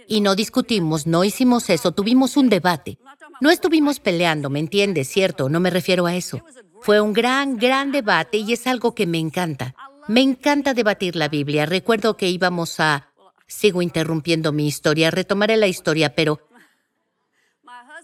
Y 0.07 0.21
no 0.21 0.35
discutimos, 0.35 1.05
no 1.05 1.23
hicimos 1.23 1.69
eso, 1.69 1.91
tuvimos 1.91 2.35
un 2.35 2.49
debate. 2.49 2.97
No 3.41 3.51
estuvimos 3.51 3.99
peleando, 3.99 4.49
¿me 4.49 4.59
entiendes? 4.59 5.07
Cierto, 5.07 5.49
no 5.49 5.59
me 5.59 5.69
refiero 5.69 6.07
a 6.07 6.15
eso. 6.15 6.43
Fue 6.81 6.99
un 6.99 7.13
gran, 7.13 7.57
gran 7.57 7.91
debate 7.91 8.37
y 8.37 8.53
es 8.53 8.65
algo 8.67 8.95
que 8.95 9.05
me 9.05 9.19
encanta. 9.19 9.75
Me 10.07 10.21
encanta 10.21 10.73
debatir 10.73 11.15
la 11.15 11.27
Biblia. 11.27 11.65
Recuerdo 11.65 12.17
que 12.17 12.29
íbamos 12.29 12.79
a... 12.79 13.05
Sigo 13.45 13.81
interrumpiendo 13.81 14.51
mi 14.51 14.67
historia, 14.67 15.09
retomaré 15.09 15.57
la 15.57 15.65
historia, 15.67 16.13
pero 16.13 16.39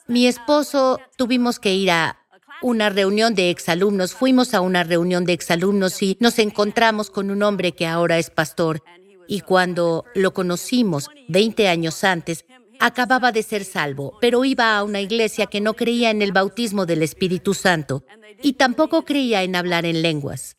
mi 0.08 0.28
esposo 0.28 1.00
tuvimos 1.18 1.60
que 1.60 1.74
ir 1.76 1.92
a 1.92 2.25
una 2.62 2.90
reunión 2.90 3.36
de 3.36 3.50
exalumnos. 3.50 4.14
Fuimos 4.14 4.54
a 4.54 4.62
una 4.62 4.84
reunión 4.84 5.26
de 5.26 5.34
exalumnos 5.34 6.02
y 6.02 6.18
nos 6.20 6.40
encontramos 6.40 7.10
con 7.10 7.32
un 7.32 7.44
hombre 7.44 7.74
que 7.74 7.88
ahora 7.88 8.18
es 8.18 8.30
pastor. 8.30 8.84
Y 9.28 9.42
cuando 9.42 10.06
lo 10.14 10.34
conocimos 10.34 11.10
20 11.28 11.68
años 11.68 12.04
antes, 12.04 12.46
acababa 12.80 13.32
de 13.32 13.44
ser 13.44 13.64
salvo, 13.64 14.18
pero 14.22 14.46
iba 14.46 14.78
a 14.78 14.84
una 14.84 15.02
iglesia 15.02 15.48
que 15.48 15.62
no 15.62 15.74
creía 15.74 16.12
en 16.12 16.22
el 16.22 16.32
bautismo 16.32 16.86
del 16.86 17.04
Espíritu 17.04 17.54
Santo 17.54 18.04
y 18.42 18.54
tampoco 18.54 19.06
creía 19.06 19.44
en 19.44 19.56
hablar 19.56 19.86
en 19.86 20.02
lenguas. 20.02 20.58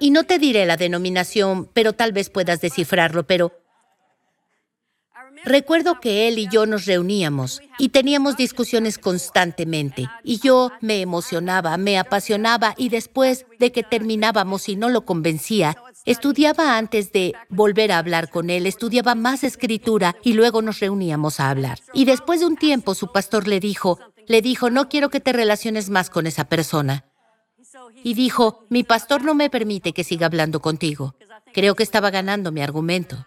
Y 0.00 0.10
no 0.10 0.24
te 0.24 0.38
diré 0.38 0.66
la 0.66 0.76
denominación, 0.76 1.66
pero 1.72 1.92
tal 1.92 2.12
vez 2.12 2.30
puedas 2.30 2.60
descifrarlo, 2.60 3.24
pero 3.24 3.61
Recuerdo 5.44 5.98
que 5.98 6.28
él 6.28 6.38
y 6.38 6.48
yo 6.48 6.66
nos 6.66 6.86
reuníamos 6.86 7.60
y 7.78 7.88
teníamos 7.88 8.36
discusiones 8.36 8.98
constantemente 8.98 10.08
y 10.22 10.38
yo 10.38 10.70
me 10.80 11.00
emocionaba, 11.00 11.76
me 11.76 11.98
apasionaba 11.98 12.74
y 12.76 12.90
después 12.90 13.46
de 13.58 13.72
que 13.72 13.82
terminábamos 13.82 14.68
y 14.68 14.76
no 14.76 14.88
lo 14.88 15.04
convencía, 15.04 15.76
estudiaba 16.04 16.78
antes 16.78 17.12
de 17.12 17.34
volver 17.48 17.90
a 17.90 17.98
hablar 17.98 18.30
con 18.30 18.50
él, 18.50 18.66
estudiaba 18.66 19.16
más 19.16 19.42
escritura 19.42 20.14
y 20.22 20.34
luego 20.34 20.62
nos 20.62 20.78
reuníamos 20.78 21.40
a 21.40 21.50
hablar. 21.50 21.80
Y 21.92 22.04
después 22.04 22.40
de 22.40 22.46
un 22.46 22.56
tiempo 22.56 22.94
su 22.94 23.10
pastor 23.10 23.48
le 23.48 23.58
dijo, 23.58 23.98
le 24.28 24.42
dijo, 24.42 24.70
no 24.70 24.88
quiero 24.88 25.10
que 25.10 25.20
te 25.20 25.32
relaciones 25.32 25.90
más 25.90 26.08
con 26.08 26.28
esa 26.28 26.44
persona. 26.44 27.04
Y 28.04 28.14
dijo, 28.14 28.64
mi 28.68 28.84
pastor 28.84 29.24
no 29.24 29.34
me 29.34 29.50
permite 29.50 29.92
que 29.92 30.04
siga 30.04 30.26
hablando 30.26 30.60
contigo. 30.60 31.16
Creo 31.52 31.74
que 31.74 31.82
estaba 31.82 32.10
ganando 32.10 32.52
mi 32.52 32.60
argumento 32.60 33.26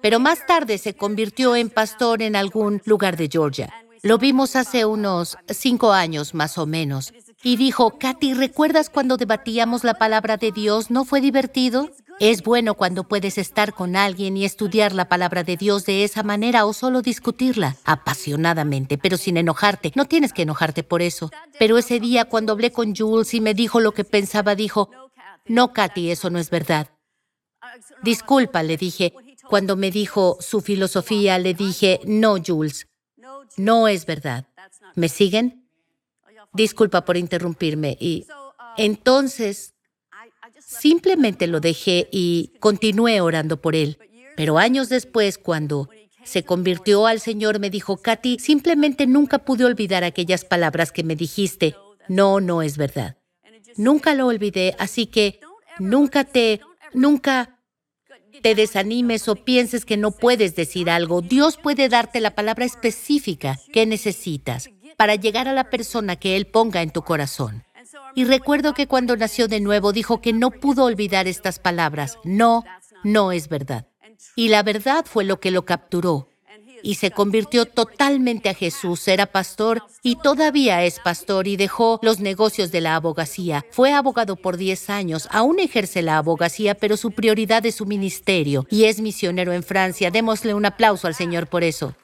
pero 0.00 0.20
más 0.20 0.46
tarde 0.46 0.78
se 0.78 0.94
convirtió 0.94 1.56
en 1.56 1.70
pastor 1.70 2.22
en 2.22 2.36
algún 2.36 2.82
lugar 2.84 3.16
de 3.16 3.28
Georgia. 3.30 3.72
Lo 4.02 4.16
vimos 4.16 4.56
hace 4.56 4.86
unos 4.86 5.36
cinco 5.48 5.92
años 5.92 6.34
más 6.34 6.56
o 6.56 6.66
menos. 6.66 7.12
Y 7.42 7.56
dijo, 7.56 7.98
Katy, 7.98 8.34
¿recuerdas 8.34 8.88
cuando 8.88 9.16
debatíamos 9.18 9.84
la 9.84 9.94
palabra 9.94 10.38
de 10.38 10.52
Dios? 10.52 10.90
¿No 10.90 11.04
fue 11.04 11.20
divertido? 11.20 11.90
Es 12.18 12.42
bueno 12.42 12.74
cuando 12.74 13.04
puedes 13.04 13.38
estar 13.38 13.74
con 13.74 13.96
alguien 13.96 14.36
y 14.36 14.44
estudiar 14.44 14.92
la 14.92 15.08
palabra 15.08 15.42
de 15.42 15.56
Dios 15.56 15.86
de 15.86 16.04
esa 16.04 16.22
manera 16.22 16.66
o 16.66 16.74
solo 16.74 17.00
discutirla 17.00 17.76
apasionadamente, 17.84 18.98
pero 18.98 19.16
sin 19.16 19.38
enojarte. 19.38 19.92
No 19.94 20.04
tienes 20.04 20.34
que 20.34 20.42
enojarte 20.42 20.82
por 20.82 21.00
eso. 21.00 21.30
Pero 21.58 21.78
ese 21.78 21.98
día 21.98 22.26
cuando 22.26 22.52
hablé 22.52 22.72
con 22.72 22.94
Jules 22.94 23.32
y 23.32 23.40
me 23.40 23.54
dijo 23.54 23.80
lo 23.80 23.92
que 23.92 24.04
pensaba, 24.04 24.54
dijo, 24.54 24.90
no, 25.46 25.72
Katy, 25.72 26.10
eso 26.10 26.28
no 26.28 26.38
es 26.38 26.50
verdad. 26.50 26.88
Disculpa, 28.02 28.62
le 28.62 28.76
dije, 28.76 29.12
cuando 29.48 29.76
me 29.76 29.90
dijo 29.90 30.38
su 30.40 30.60
filosofía, 30.60 31.38
le 31.38 31.54
dije, 31.54 32.00
no, 32.04 32.36
Jules, 32.44 32.86
no 33.56 33.88
es 33.88 34.06
verdad. 34.06 34.46
¿Me 34.94 35.08
siguen? 35.08 35.68
Disculpa 36.52 37.04
por 37.04 37.16
interrumpirme. 37.16 37.96
Y 38.00 38.26
entonces, 38.76 39.74
simplemente 40.58 41.46
lo 41.46 41.60
dejé 41.60 42.08
y 42.10 42.52
continué 42.60 43.20
orando 43.20 43.60
por 43.60 43.74
él. 43.74 43.98
Pero 44.36 44.58
años 44.58 44.88
después, 44.88 45.38
cuando 45.38 45.88
se 46.24 46.44
convirtió 46.44 47.06
al 47.06 47.20
Señor, 47.20 47.58
me 47.58 47.70
dijo, 47.70 47.98
Katy, 47.98 48.38
simplemente 48.38 49.06
nunca 49.06 49.38
pude 49.40 49.64
olvidar 49.64 50.04
aquellas 50.04 50.44
palabras 50.44 50.92
que 50.92 51.04
me 51.04 51.16
dijiste. 51.16 51.76
No, 52.08 52.40
no 52.40 52.62
es 52.62 52.76
verdad. 52.76 53.16
Nunca 53.76 54.14
lo 54.14 54.26
olvidé, 54.26 54.74
así 54.78 55.06
que 55.06 55.40
nunca 55.78 56.24
te, 56.24 56.60
nunca 56.92 57.59
te 58.42 58.54
desanimes 58.54 59.28
o 59.28 59.36
pienses 59.36 59.84
que 59.84 59.96
no 59.96 60.10
puedes 60.10 60.56
decir 60.56 60.90
algo, 60.90 61.20
Dios 61.20 61.56
puede 61.56 61.88
darte 61.88 62.20
la 62.20 62.34
palabra 62.34 62.64
específica 62.64 63.58
que 63.72 63.86
necesitas 63.86 64.70
para 64.96 65.14
llegar 65.14 65.48
a 65.48 65.52
la 65.52 65.70
persona 65.70 66.16
que 66.16 66.36
Él 66.36 66.46
ponga 66.46 66.82
en 66.82 66.90
tu 66.90 67.02
corazón. 67.02 67.64
Y 68.14 68.24
recuerdo 68.24 68.74
que 68.74 68.86
cuando 68.86 69.16
nació 69.16 69.48
de 69.48 69.60
nuevo 69.60 69.92
dijo 69.92 70.20
que 70.20 70.32
no 70.32 70.50
pudo 70.50 70.84
olvidar 70.84 71.26
estas 71.28 71.58
palabras. 71.58 72.18
No, 72.24 72.64
no 73.04 73.32
es 73.32 73.48
verdad. 73.48 73.86
Y 74.36 74.48
la 74.48 74.62
verdad 74.62 75.04
fue 75.06 75.24
lo 75.24 75.40
que 75.40 75.50
lo 75.50 75.64
capturó 75.64 76.29
y 76.82 76.96
se 76.96 77.10
convirtió 77.10 77.66
totalmente 77.66 78.48
a 78.48 78.54
Jesús. 78.54 79.06
Era 79.08 79.26
pastor 79.26 79.82
y 80.02 80.16
todavía 80.16 80.84
es 80.84 80.98
pastor 81.00 81.46
y 81.48 81.56
dejó 81.56 81.98
los 82.02 82.20
negocios 82.20 82.70
de 82.70 82.80
la 82.80 82.96
abogacía. 82.96 83.64
Fue 83.70 83.92
abogado 83.92 84.36
por 84.36 84.56
10 84.56 84.90
años, 84.90 85.28
aún 85.30 85.58
ejerce 85.58 86.02
la 86.02 86.18
abogacía, 86.18 86.74
pero 86.74 86.96
su 86.96 87.10
prioridad 87.10 87.64
es 87.66 87.76
su 87.76 87.86
ministerio 87.86 88.66
y 88.70 88.84
es 88.84 89.00
misionero 89.00 89.52
en 89.52 89.62
Francia. 89.62 90.10
Démosle 90.10 90.54
un 90.54 90.66
aplauso 90.66 91.06
al 91.06 91.14
Señor 91.14 91.46
por 91.46 91.64
eso. 91.64 91.94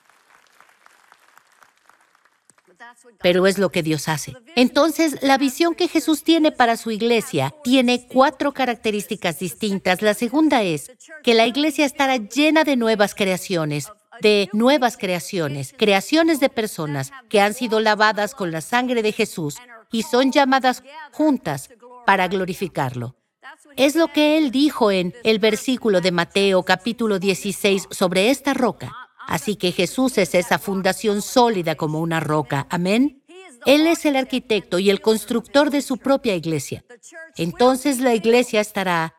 Pero 3.23 3.47
es 3.47 3.59
lo 3.59 3.71
que 3.71 3.83
Dios 3.83 4.09
hace. 4.09 4.35
Entonces, 4.57 5.23
la 5.23 5.39
visión 5.39 5.75
que 5.75 5.89
Jesús 5.89 6.23
tiene 6.23 6.53
para 6.53 6.77
su 6.77 6.91
iglesia 6.91 7.55
tiene 7.63 8.07
cuatro 8.07 8.53
características 8.53 9.39
distintas. 9.39 10.03
La 10.03 10.15
segunda 10.15 10.63
es 10.63 10.91
que 11.23 11.35
la 11.35 11.47
iglesia 11.47 11.85
estará 11.87 12.17
llena 12.17 12.65
de 12.65 12.77
nuevas 12.77 13.15
creaciones, 13.15 13.89
de 14.21 14.49
nuevas 14.53 14.97
creaciones, 14.97 15.75
creaciones 15.77 16.41
de 16.41 16.49
personas 16.49 17.13
que 17.29 17.41
han 17.41 17.55
sido 17.55 17.81
lavadas 17.81 18.35
con 18.35 18.51
la 18.51 18.61
sangre 18.61 19.03
de 19.03 19.13
Jesús 19.13 19.57
y 19.93 20.03
son 20.03 20.33
llamadas 20.33 20.83
juntas 21.13 21.71
para 22.05 22.29
glorificarlo. 22.29 23.17
Es 23.77 23.95
lo 23.95 24.09
que 24.09 24.39
él 24.39 24.51
dijo 24.51 24.91
en 24.91 25.15
el 25.23 25.39
versículo 25.39 26.01
de 26.01 26.13
Mateo 26.13 26.63
capítulo 26.63 27.19
16 27.19 27.89
sobre 27.91 28.31
esta 28.31 28.55
roca. 28.55 28.95
Así 29.27 29.57
que 29.57 29.73
Jesús 29.73 30.19
es 30.19 30.35
esa 30.35 30.59
fundación 30.59 31.21
sólida 31.21 31.75
como 31.75 32.01
una 32.01 32.21
roca. 32.21 32.67
Amén. 32.71 33.23
Él 33.67 33.87
es 33.87 34.07
el 34.07 34.17
arquitecto 34.17 34.79
y 34.79 34.91
el 34.91 35.01
constructor 35.01 35.71
de 35.71 35.83
su 35.83 35.97
propia 35.99 36.37
iglesia. 36.37 36.85
Entonces 37.37 37.99
la 37.99 38.15
iglesia 38.15 38.61
estará 38.61 39.15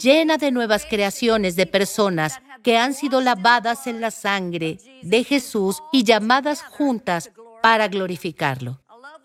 llena 0.00 0.38
de 0.38 0.50
nuevas 0.50 0.86
creaciones 0.86 1.56
de 1.56 1.66
personas 1.66 2.40
que 2.62 2.78
han 2.78 2.94
sido 2.94 3.20
lavadas 3.20 3.86
en 3.86 4.00
la 4.00 4.10
sangre 4.10 4.78
de 5.02 5.24
Jesús 5.24 5.82
y 5.92 6.04
llamadas 6.04 6.62
juntas 6.62 7.30
para 7.62 7.88
glorificarlo. 7.88 8.80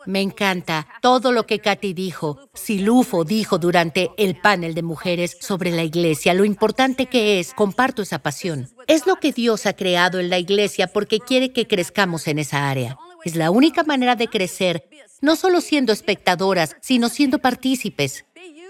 Me 0.06 0.22
encanta 0.22 0.88
todo 1.02 1.34
lo 1.34 1.46
que 1.46 1.60
Katy 1.60 1.94
dijo, 1.94 2.40
Silufo 2.54 3.26
dijo 3.26 3.58
durante 3.58 4.10
el 4.18 4.40
panel 4.40 4.74
de 4.74 4.82
mujeres 4.82 5.38
sobre 5.42 5.72
la 5.72 5.84
iglesia, 5.84 6.34
lo 6.34 6.46
importante 6.46 7.08
que 7.08 7.40
es, 7.40 7.54
comparto 7.54 8.02
esa 8.02 8.20
pasión. 8.20 8.70
Es 8.88 9.06
lo 9.06 9.18
que 9.18 9.34
Dios 9.34 9.66
ha 9.66 9.74
creado 9.74 10.20
en 10.20 10.30
la 10.30 10.40
iglesia 10.40 10.88
porque 10.88 11.20
quiere 11.20 11.52
que 11.52 11.68
crezcamos 11.68 12.28
en 12.30 12.40
esa 12.40 12.70
área. 12.70 12.98
Es 13.26 13.36
la 13.36 13.52
única 13.52 13.84
manera 13.84 14.16
de 14.16 14.30
crecer, 14.30 14.88
no 15.20 15.36
solo 15.36 15.60
siendo 15.60 15.92
espectadoras, 15.92 16.78
sino 16.80 17.10
siendo 17.10 17.40
partícipes. 17.40 18.24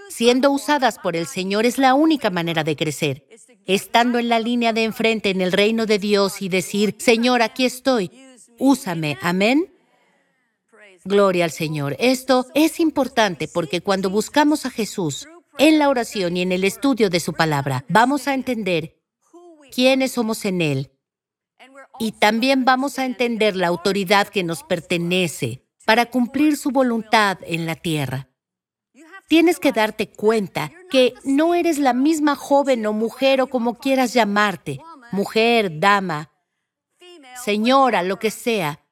Siendo 0.08 0.50
usadas 0.50 0.98
por 0.98 1.14
el 1.14 1.26
Señor 1.28 1.66
es 1.66 1.78
la 1.78 1.94
única 1.94 2.30
manera 2.30 2.64
de 2.64 2.74
crecer 2.74 3.24
estando 3.68 4.18
en 4.18 4.28
la 4.28 4.40
línea 4.40 4.72
de 4.72 4.82
enfrente 4.82 5.30
en 5.30 5.40
el 5.40 5.52
reino 5.52 5.86
de 5.86 5.98
Dios 5.98 6.40
y 6.42 6.48
decir, 6.48 6.96
Señor, 6.98 7.42
aquí 7.42 7.64
estoy, 7.64 8.10
úsame, 8.58 9.18
amén. 9.20 9.72
Gloria 11.04 11.44
al 11.44 11.50
Señor. 11.52 11.94
Esto 12.00 12.46
es 12.54 12.80
importante 12.80 13.46
porque 13.46 13.82
cuando 13.82 14.10
buscamos 14.10 14.66
a 14.66 14.70
Jesús 14.70 15.28
en 15.58 15.78
la 15.78 15.90
oración 15.90 16.36
y 16.36 16.42
en 16.42 16.50
el 16.50 16.64
estudio 16.64 17.10
de 17.10 17.20
su 17.20 17.34
palabra, 17.34 17.84
vamos 17.88 18.26
a 18.26 18.34
entender 18.34 18.96
quiénes 19.70 20.12
somos 20.12 20.44
en 20.46 20.62
Él 20.62 20.90
y 22.00 22.12
también 22.12 22.64
vamos 22.64 22.98
a 22.98 23.04
entender 23.04 23.54
la 23.54 23.68
autoridad 23.68 24.28
que 24.28 24.44
nos 24.44 24.62
pertenece 24.62 25.62
para 25.84 26.06
cumplir 26.06 26.56
su 26.56 26.70
voluntad 26.70 27.38
en 27.42 27.66
la 27.66 27.74
tierra 27.74 28.27
tienes 29.28 29.60
que 29.60 29.72
darte 29.72 30.08
cuenta 30.08 30.72
que 30.90 31.14
no 31.22 31.54
eres 31.54 31.78
la 31.78 31.92
misma 31.92 32.34
joven 32.34 32.84
o 32.86 32.92
mujer 32.92 33.40
o 33.40 33.46
como 33.46 33.78
quieras 33.78 34.12
llamarte, 34.12 34.80
mujer, 35.12 35.78
dama, 35.78 36.32
señora, 37.44 38.02
lo 38.02 38.18
que 38.18 38.30
sea. 38.30 38.84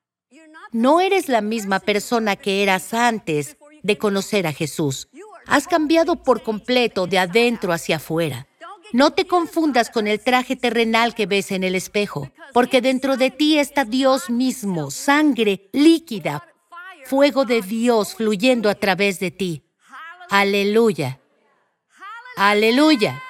No 0.73 1.00
eres 1.00 1.28
la 1.28 1.40
misma 1.40 1.81
persona 1.81 2.37
que 2.37 2.62
eras 2.62 2.93
antes 2.93 3.57
de 3.83 3.99
conocer 3.99 4.47
a 4.47 4.52
Jesús. 4.52 5.09
Has 5.47 5.66
cambiado 5.66 6.23
por 6.23 6.43
completo 6.43 7.07
de 7.07 7.19
adentro 7.19 7.73
hacia 7.73 7.97
afuera. 7.97 8.47
No 8.93 9.12
te 9.12 9.26
confundas 9.26 9.90
con 9.90 10.07
el 10.07 10.21
traje 10.21 10.55
terrenal 10.55 11.14
que 11.14 11.26
ves 11.26 11.50
en 11.50 11.64
el 11.64 11.75
espejo, 11.75 12.31
porque 12.52 12.81
dentro 12.81 13.16
de 13.16 13.31
ti 13.31 13.59
está 13.59 13.85
Dios 13.85 14.31
mismo, 14.31 14.90
sangre 14.90 15.69
líquida, 15.73 16.47
fuego 17.05 17.45
de 17.45 17.62
Dios 17.62 18.14
fluyendo 18.14 18.69
a 18.69 18.75
través 18.75 19.19
de 19.19 19.31
ti. 19.31 19.65
Aleluya. 20.30 21.21
Aleluya. 22.37 23.23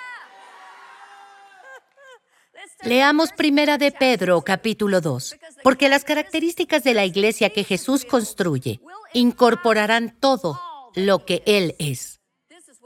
Leamos 2.83 3.33
primera 3.33 3.79
de 3.79 3.91
Pedro, 3.91 4.43
capítulo 4.43 5.01
2, 5.01 5.37
porque 5.63 5.89
las 5.89 6.05
características 6.05 6.85
de 6.85 6.95
la 6.95 7.05
iglesia 7.05 7.51
que 7.51 7.65
Jesús 7.65 8.05
construye 8.05 8.81
incorporarán 9.13 10.17
todo 10.21 10.61
lo 10.95 11.25
que 11.25 11.43
Él 11.47 11.75
es. 11.79 12.21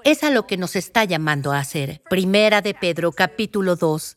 Es 0.05 0.25
a 0.25 0.31
lo 0.31 0.47
que 0.47 0.57
nos 0.57 0.77
está 0.77 1.05
llamando 1.05 1.53
a 1.53 1.59
hacer. 1.59 2.03
Primera 2.09 2.63
de 2.63 2.75
Pedro, 2.75 3.13
capítulo 3.13 3.77
2. 3.77 4.17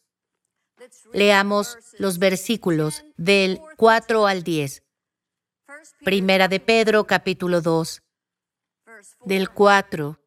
Leamos 1.13 1.77
los 1.97 2.19
versículos 2.19 3.03
del 3.17 3.59
4 3.77 4.27
al 4.27 4.43
10. 4.43 4.83
Primera 6.03 6.47
de 6.47 6.59
Pedro, 6.59 7.05
capítulo 7.05 7.61
2, 7.61 8.02
del 9.25 9.49
4 9.49 10.19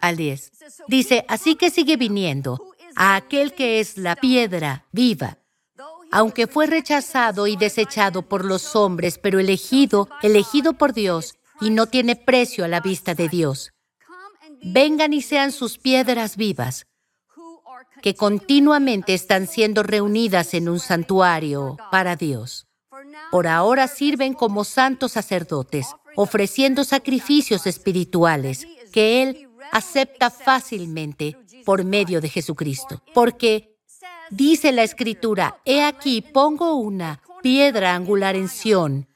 al 0.00 0.16
10. 0.16 0.52
Dice, 0.88 1.24
así 1.28 1.56
que 1.56 1.70
sigue 1.70 1.96
viniendo 1.96 2.58
a 2.96 3.16
aquel 3.16 3.52
que 3.54 3.80
es 3.80 3.96
la 3.96 4.16
piedra 4.16 4.86
viva, 4.92 5.38
aunque 6.10 6.46
fue 6.46 6.66
rechazado 6.66 7.46
y 7.46 7.56
desechado 7.56 8.22
por 8.22 8.44
los 8.44 8.74
hombres, 8.74 9.18
pero 9.18 9.38
elegido, 9.38 10.08
elegido 10.22 10.74
por 10.74 10.92
Dios, 10.92 11.34
y 11.60 11.70
no 11.70 11.86
tiene 11.86 12.16
precio 12.16 12.64
a 12.64 12.68
la 12.68 12.80
vista 12.80 13.14
de 13.14 13.28
Dios. 13.28 13.72
Vengan 14.62 15.12
y 15.12 15.22
sean 15.22 15.52
sus 15.52 15.78
piedras 15.78 16.36
vivas, 16.36 16.86
que 18.02 18.14
continuamente 18.14 19.14
están 19.14 19.46
siendo 19.46 19.82
reunidas 19.82 20.54
en 20.54 20.68
un 20.68 20.80
santuario 20.80 21.76
para 21.90 22.16
Dios. 22.16 22.66
Por 23.30 23.46
ahora 23.46 23.88
sirven 23.88 24.34
como 24.34 24.64
santos 24.64 25.12
sacerdotes, 25.12 25.94
ofreciendo 26.20 26.82
sacrificios 26.82 27.68
espirituales 27.68 28.66
que 28.92 29.22
Él 29.22 29.48
acepta 29.70 30.30
fácilmente 30.30 31.36
por 31.64 31.84
medio 31.84 32.20
de 32.20 32.28
Jesucristo. 32.28 33.00
Porque 33.14 33.76
dice 34.28 34.72
la 34.72 34.82
Escritura, 34.82 35.60
he 35.64 35.84
aquí 35.84 36.20
pongo 36.20 36.74
una 36.74 37.22
piedra 37.40 37.94
angular 37.94 38.34
en 38.34 38.48
Sión, 38.48 39.06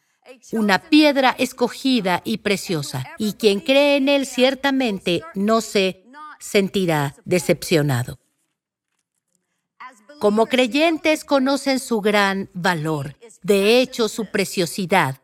una 0.52 0.78
piedra 0.78 1.34
escogida 1.40 2.22
y 2.24 2.38
preciosa, 2.38 3.04
y 3.18 3.32
quien 3.32 3.58
cree 3.58 3.96
en 3.96 4.08
Él 4.08 4.24
ciertamente 4.24 5.22
no 5.34 5.60
se 5.60 6.04
sentirá 6.38 7.16
decepcionado. 7.24 8.20
Como 10.20 10.46
creyentes 10.46 11.24
conocen 11.24 11.80
su 11.80 12.00
gran 12.00 12.48
valor, 12.54 13.16
de 13.42 13.80
hecho 13.80 14.08
su 14.08 14.26
preciosidad 14.26 15.21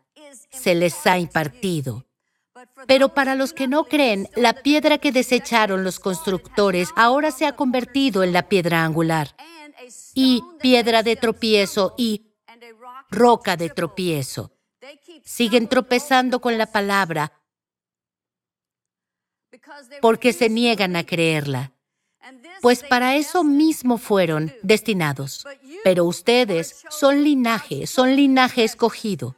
se 0.49 0.75
les 0.75 1.05
ha 1.07 1.17
impartido. 1.17 2.05
Pero 2.87 3.13
para 3.13 3.35
los 3.35 3.53
que 3.53 3.67
no 3.67 3.85
creen, 3.85 4.27
la 4.35 4.53
piedra 4.53 4.97
que 4.97 5.11
desecharon 5.11 5.83
los 5.83 5.99
constructores 5.99 6.89
ahora 6.95 7.31
se 7.31 7.45
ha 7.45 7.55
convertido 7.55 8.23
en 8.23 8.33
la 8.33 8.49
piedra 8.49 8.83
angular 8.83 9.35
y 10.13 10.43
piedra 10.59 11.03
de 11.03 11.15
tropiezo 11.15 11.93
y 11.97 12.33
roca 13.09 13.55
de 13.55 13.69
tropiezo. 13.69 14.51
Siguen 15.23 15.67
tropezando 15.67 16.41
con 16.41 16.57
la 16.57 16.65
palabra 16.65 17.31
porque 20.01 20.33
se 20.33 20.49
niegan 20.49 20.95
a 20.95 21.05
creerla 21.05 21.73
pues 22.61 22.83
para 22.83 23.15
eso 23.15 23.43
mismo 23.43 23.97
fueron 23.97 24.53
destinados. 24.61 25.45
Pero 25.83 26.05
ustedes 26.05 26.83
son 26.89 27.23
linaje, 27.23 27.87
son 27.87 28.15
linaje 28.15 28.63
escogido, 28.63 29.35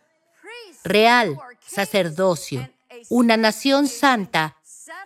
real, 0.83 1.37
sacerdocio, 1.65 2.69
una 3.09 3.37
nación 3.37 3.87
santa, 3.87 4.57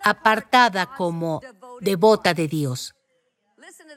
apartada 0.02 0.86
como 0.96 1.40
devota 1.80 2.34
de 2.34 2.48
Dios. 2.48 2.94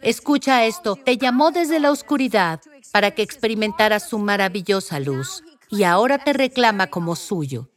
Escucha 0.01 0.65
esto, 0.65 0.95
te 0.95 1.17
llamó 1.17 1.51
desde 1.51 1.79
la 1.79 1.91
oscuridad 1.91 2.61
para 2.91 3.11
que 3.11 3.21
experimentaras 3.21 4.07
su 4.07 4.19
maravillosa 4.19 4.99
luz 4.99 5.43
y 5.69 5.83
ahora 5.83 6.17
te 6.17 6.33
reclama 6.33 6.87
como 6.87 7.15
suyo. 7.15 7.69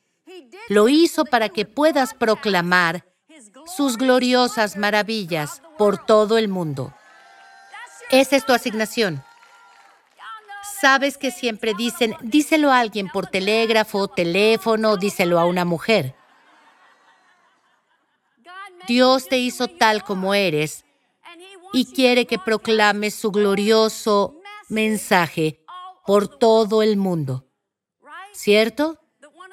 Lo 0.69 0.89
hizo 0.89 1.25
para 1.25 1.49
que 1.49 1.65
puedas 1.65 2.15
proclamar 2.15 3.05
sus 3.67 3.97
gloriosas 3.97 4.77
maravillas 4.77 5.63
por 5.77 6.05
todo 6.05 6.39
el 6.39 6.49
mundo. 6.49 6.95
Esa 8.11 8.37
es 8.37 8.47
tu 8.47 8.53
asignación. 8.53 9.23
Sabes 10.83 11.17
que 11.17 11.31
siempre 11.31 11.75
dicen, 11.75 12.17
díselo 12.23 12.73
a 12.73 12.81
alguien 12.81 13.09
por 13.09 13.29
telégrafo, 13.29 14.09
teléfono, 14.09 14.97
díselo 14.97 15.39
a 15.39 15.47
una 15.47 15.65
mujer. 15.65 16.17
Dios 18.89 19.29
te 19.29 19.39
hizo 19.39 19.69
tal 19.69 20.03
como 20.03 20.35
eres 20.35 20.85
y 21.73 21.85
quiere 21.85 22.27
que 22.27 22.41
proclames 22.41 23.15
su 23.15 23.31
glorioso 23.31 24.41
mensaje 24.69 25.65
por 26.05 26.27
todo 26.27 26.83
el 26.83 26.97
mundo. 26.97 27.47
¿Cierto? 28.33 28.99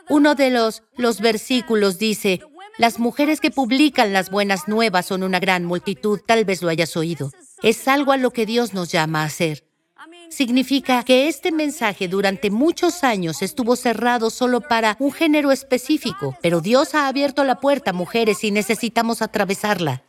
Uno 0.09 0.33
de 0.33 0.49
los, 0.49 0.81
los 0.97 1.21
versículos 1.21 1.99
dice, 1.99 2.41
las 2.79 2.97
mujeres 2.97 3.39
que 3.39 3.51
publican 3.51 4.13
las 4.13 4.31
buenas 4.31 4.67
nuevas 4.67 5.05
son 5.05 5.21
una 5.21 5.39
gran 5.39 5.63
multitud, 5.63 6.21
tal 6.25 6.43
vez 6.43 6.63
lo 6.63 6.69
hayas 6.69 6.97
oído. 6.97 7.29
Es 7.61 7.87
algo 7.87 8.13
a 8.13 8.17
lo 8.17 8.31
que 8.31 8.47
Dios 8.47 8.73
nos 8.73 8.91
llama 8.91 9.21
a 9.21 9.25
hacer. 9.25 9.68
Significa 10.29 11.03
que 11.03 11.27
este 11.27 11.51
mensaje 11.51 12.07
durante 12.07 12.51
muchos 12.51 13.03
años 13.03 13.41
estuvo 13.41 13.75
cerrado 13.75 14.29
solo 14.29 14.61
para 14.61 14.95
un 14.99 15.11
género 15.11 15.51
específico, 15.51 16.37
pero 16.41 16.61
Dios 16.61 16.95
ha 16.95 17.07
abierto 17.07 17.43
la 17.43 17.59
puerta, 17.59 17.93
mujeres, 17.93 18.43
y 18.43 18.51
necesitamos 18.51 19.21
atravesarla. 19.21 20.03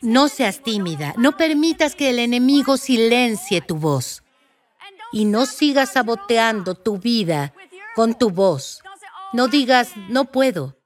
No 0.00 0.28
seas 0.28 0.62
tímida, 0.62 1.14
no 1.16 1.36
permitas 1.36 1.94
que 1.94 2.10
el 2.10 2.18
enemigo 2.18 2.76
silencie 2.76 3.60
tu 3.60 3.76
voz 3.76 4.22
y 5.12 5.26
no 5.26 5.46
sigas 5.46 5.92
saboteando 5.92 6.74
tu 6.74 6.98
vida 6.98 7.54
con 7.94 8.18
tu 8.18 8.30
voz. 8.30 8.82
No 9.32 9.48
digas, 9.48 9.92
no 10.08 10.24
puedo. 10.24 10.76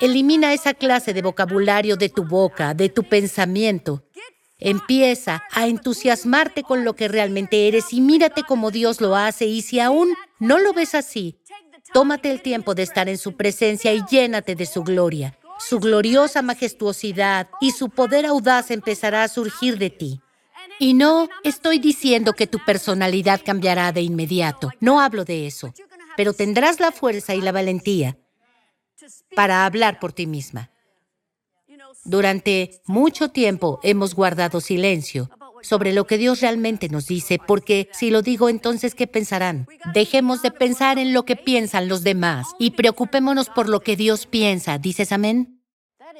Elimina 0.00 0.54
esa 0.54 0.72
clase 0.72 1.12
de 1.12 1.20
vocabulario 1.20 1.96
de 1.96 2.08
tu 2.08 2.24
boca, 2.24 2.72
de 2.72 2.88
tu 2.88 3.02
pensamiento. 3.04 4.02
Empieza 4.60 5.42
a 5.52 5.66
entusiasmarte 5.66 6.62
con 6.62 6.84
lo 6.84 6.94
que 6.94 7.08
realmente 7.08 7.66
eres 7.66 7.92
y 7.92 8.00
mírate 8.00 8.42
como 8.42 8.70
Dios 8.70 9.00
lo 9.00 9.16
hace 9.16 9.46
y 9.46 9.62
si 9.62 9.80
aún 9.80 10.14
no 10.38 10.58
lo 10.58 10.72
ves 10.72 10.94
así, 10.94 11.38
tómate 11.92 12.30
el 12.30 12.42
tiempo 12.42 12.74
de 12.74 12.82
estar 12.82 13.08
en 13.08 13.18
su 13.18 13.36
presencia 13.36 13.92
y 13.92 14.02
llénate 14.08 14.54
de 14.54 14.66
su 14.66 14.82
gloria. 14.82 15.38
Su 15.58 15.78
gloriosa 15.78 16.40
majestuosidad 16.42 17.48
y 17.60 17.72
su 17.72 17.90
poder 17.90 18.26
audaz 18.26 18.70
empezará 18.70 19.24
a 19.24 19.28
surgir 19.28 19.78
de 19.78 19.90
ti. 19.90 20.20
Y 20.78 20.94
no 20.94 21.28
estoy 21.44 21.78
diciendo 21.78 22.32
que 22.32 22.46
tu 22.46 22.58
personalidad 22.64 23.42
cambiará 23.44 23.92
de 23.92 24.00
inmediato, 24.00 24.70
no 24.80 25.00
hablo 25.00 25.24
de 25.24 25.46
eso, 25.46 25.74
pero 26.16 26.32
tendrás 26.32 26.80
la 26.80 26.92
fuerza 26.92 27.34
y 27.34 27.42
la 27.42 27.52
valentía 27.52 28.16
para 29.34 29.66
hablar 29.66 30.00
por 30.00 30.12
ti 30.12 30.26
misma. 30.26 30.70
Durante 32.04 32.80
mucho 32.86 33.28
tiempo 33.28 33.78
hemos 33.82 34.14
guardado 34.14 34.60
silencio 34.60 35.30
sobre 35.62 35.92
lo 35.92 36.06
que 36.06 36.16
Dios 36.16 36.40
realmente 36.40 36.88
nos 36.88 37.06
dice, 37.06 37.38
porque 37.46 37.88
si 37.92 38.10
lo 38.10 38.22
digo 38.22 38.48
entonces, 38.48 38.94
¿qué 38.94 39.06
pensarán? 39.06 39.66
Dejemos 39.92 40.40
de 40.40 40.50
pensar 40.50 40.98
en 40.98 41.12
lo 41.12 41.24
que 41.24 41.36
piensan 41.36 41.88
los 41.88 42.02
demás 42.02 42.46
y 42.58 42.70
preocupémonos 42.72 43.50
por 43.50 43.68
lo 43.68 43.80
que 43.80 43.96
Dios 43.96 44.26
piensa. 44.26 44.78
¿Dices 44.78 45.12
amén? 45.12 45.59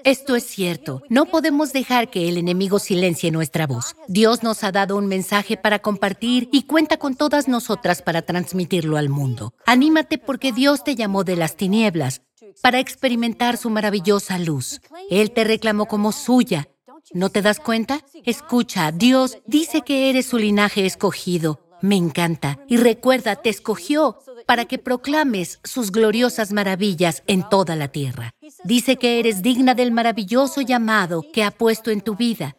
Esto 0.05 0.37
es 0.37 0.45
cierto. 0.45 1.03
No 1.09 1.27
podemos 1.27 1.73
dejar 1.73 2.11
que 2.11 2.29
el 2.29 2.39
enemigo 2.39 2.79
silencie 2.79 3.31
nuestra 3.31 3.67
voz. 3.67 3.97
Dios 4.09 4.43
nos 4.43 4.65
ha 4.65 4.73
dado 4.73 4.97
un 4.97 5.07
mensaje 5.07 5.57
para 5.57 5.81
compartir 5.81 6.49
y 6.53 6.65
cuenta 6.65 6.97
con 6.97 7.15
todas 7.15 7.49
nosotras 7.49 8.03
para 8.03 8.23
transmitirlo 8.23 8.97
al 8.97 9.09
mundo. 9.09 9.55
Anímate 9.67 10.19
porque 10.19 10.53
Dios 10.53 10.85
te 10.85 10.95
llamó 10.95 11.25
de 11.25 11.37
las 11.37 11.57
tinieblas 11.57 12.23
para 12.63 12.79
experimentar 12.79 13.57
su 13.57 13.71
maravillosa 13.71 14.39
luz. 14.39 14.81
Él 15.11 15.33
te 15.33 15.45
reclamó 15.45 15.87
como 15.87 16.13
suya. 16.13 16.69
¿No 17.13 17.31
te 17.31 17.43
das 17.43 17.61
cuenta? 17.61 18.05
Escucha, 18.25 18.93
Dios 18.93 19.39
dice 19.47 19.83
que 19.83 20.11
eres 20.11 20.27
su 20.27 20.39
linaje 20.39 20.87
escogido. 20.87 21.61
Me 21.83 21.97
encanta. 21.97 22.59
Y 22.69 22.77
recuerda, 22.77 23.37
te 23.37 23.49
escogió 23.49 24.19
para 24.51 24.65
que 24.65 24.79
proclames 24.79 25.61
sus 25.63 25.93
gloriosas 25.93 26.51
maravillas 26.51 27.23
en 27.29 27.49
toda 27.49 27.77
la 27.77 27.87
tierra. 27.87 28.35
Dice 28.65 28.97
que 28.97 29.21
eres 29.21 29.43
digna 29.43 29.77
del 29.77 29.93
maravilloso 29.93 30.61
llamado 30.61 31.25
que 31.33 31.45
ha 31.45 31.53
puesto 31.53 31.93
en 31.93 32.01
tu 32.01 32.17
vida. 32.17 32.57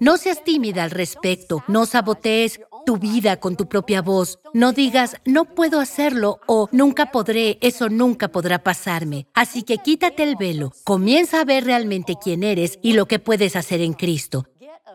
No 0.00 0.18
seas 0.18 0.44
tímida 0.44 0.82
al 0.82 0.90
respecto, 0.90 1.64
no 1.66 1.86
sabotees 1.86 2.60
tu 2.84 2.98
vida 2.98 3.38
con 3.38 3.56
tu 3.56 3.70
propia 3.70 4.02
voz. 4.02 4.38
No 4.52 4.72
digas, 4.74 5.16
no 5.24 5.46
puedo 5.46 5.80
hacerlo 5.80 6.40
o 6.46 6.68
nunca 6.72 7.10
podré, 7.10 7.56
eso 7.62 7.88
nunca 7.88 8.28
podrá 8.28 8.58
pasarme. 8.58 9.26
Así 9.32 9.62
que 9.62 9.78
quítate 9.78 10.22
el 10.22 10.36
velo, 10.36 10.74
comienza 10.84 11.40
a 11.40 11.46
ver 11.46 11.64
realmente 11.64 12.16
quién 12.22 12.42
eres 12.42 12.78
y 12.82 12.92
lo 12.92 13.06
que 13.06 13.18
puedes 13.18 13.56
hacer 13.56 13.80
en 13.80 13.94
Cristo. 13.94 14.44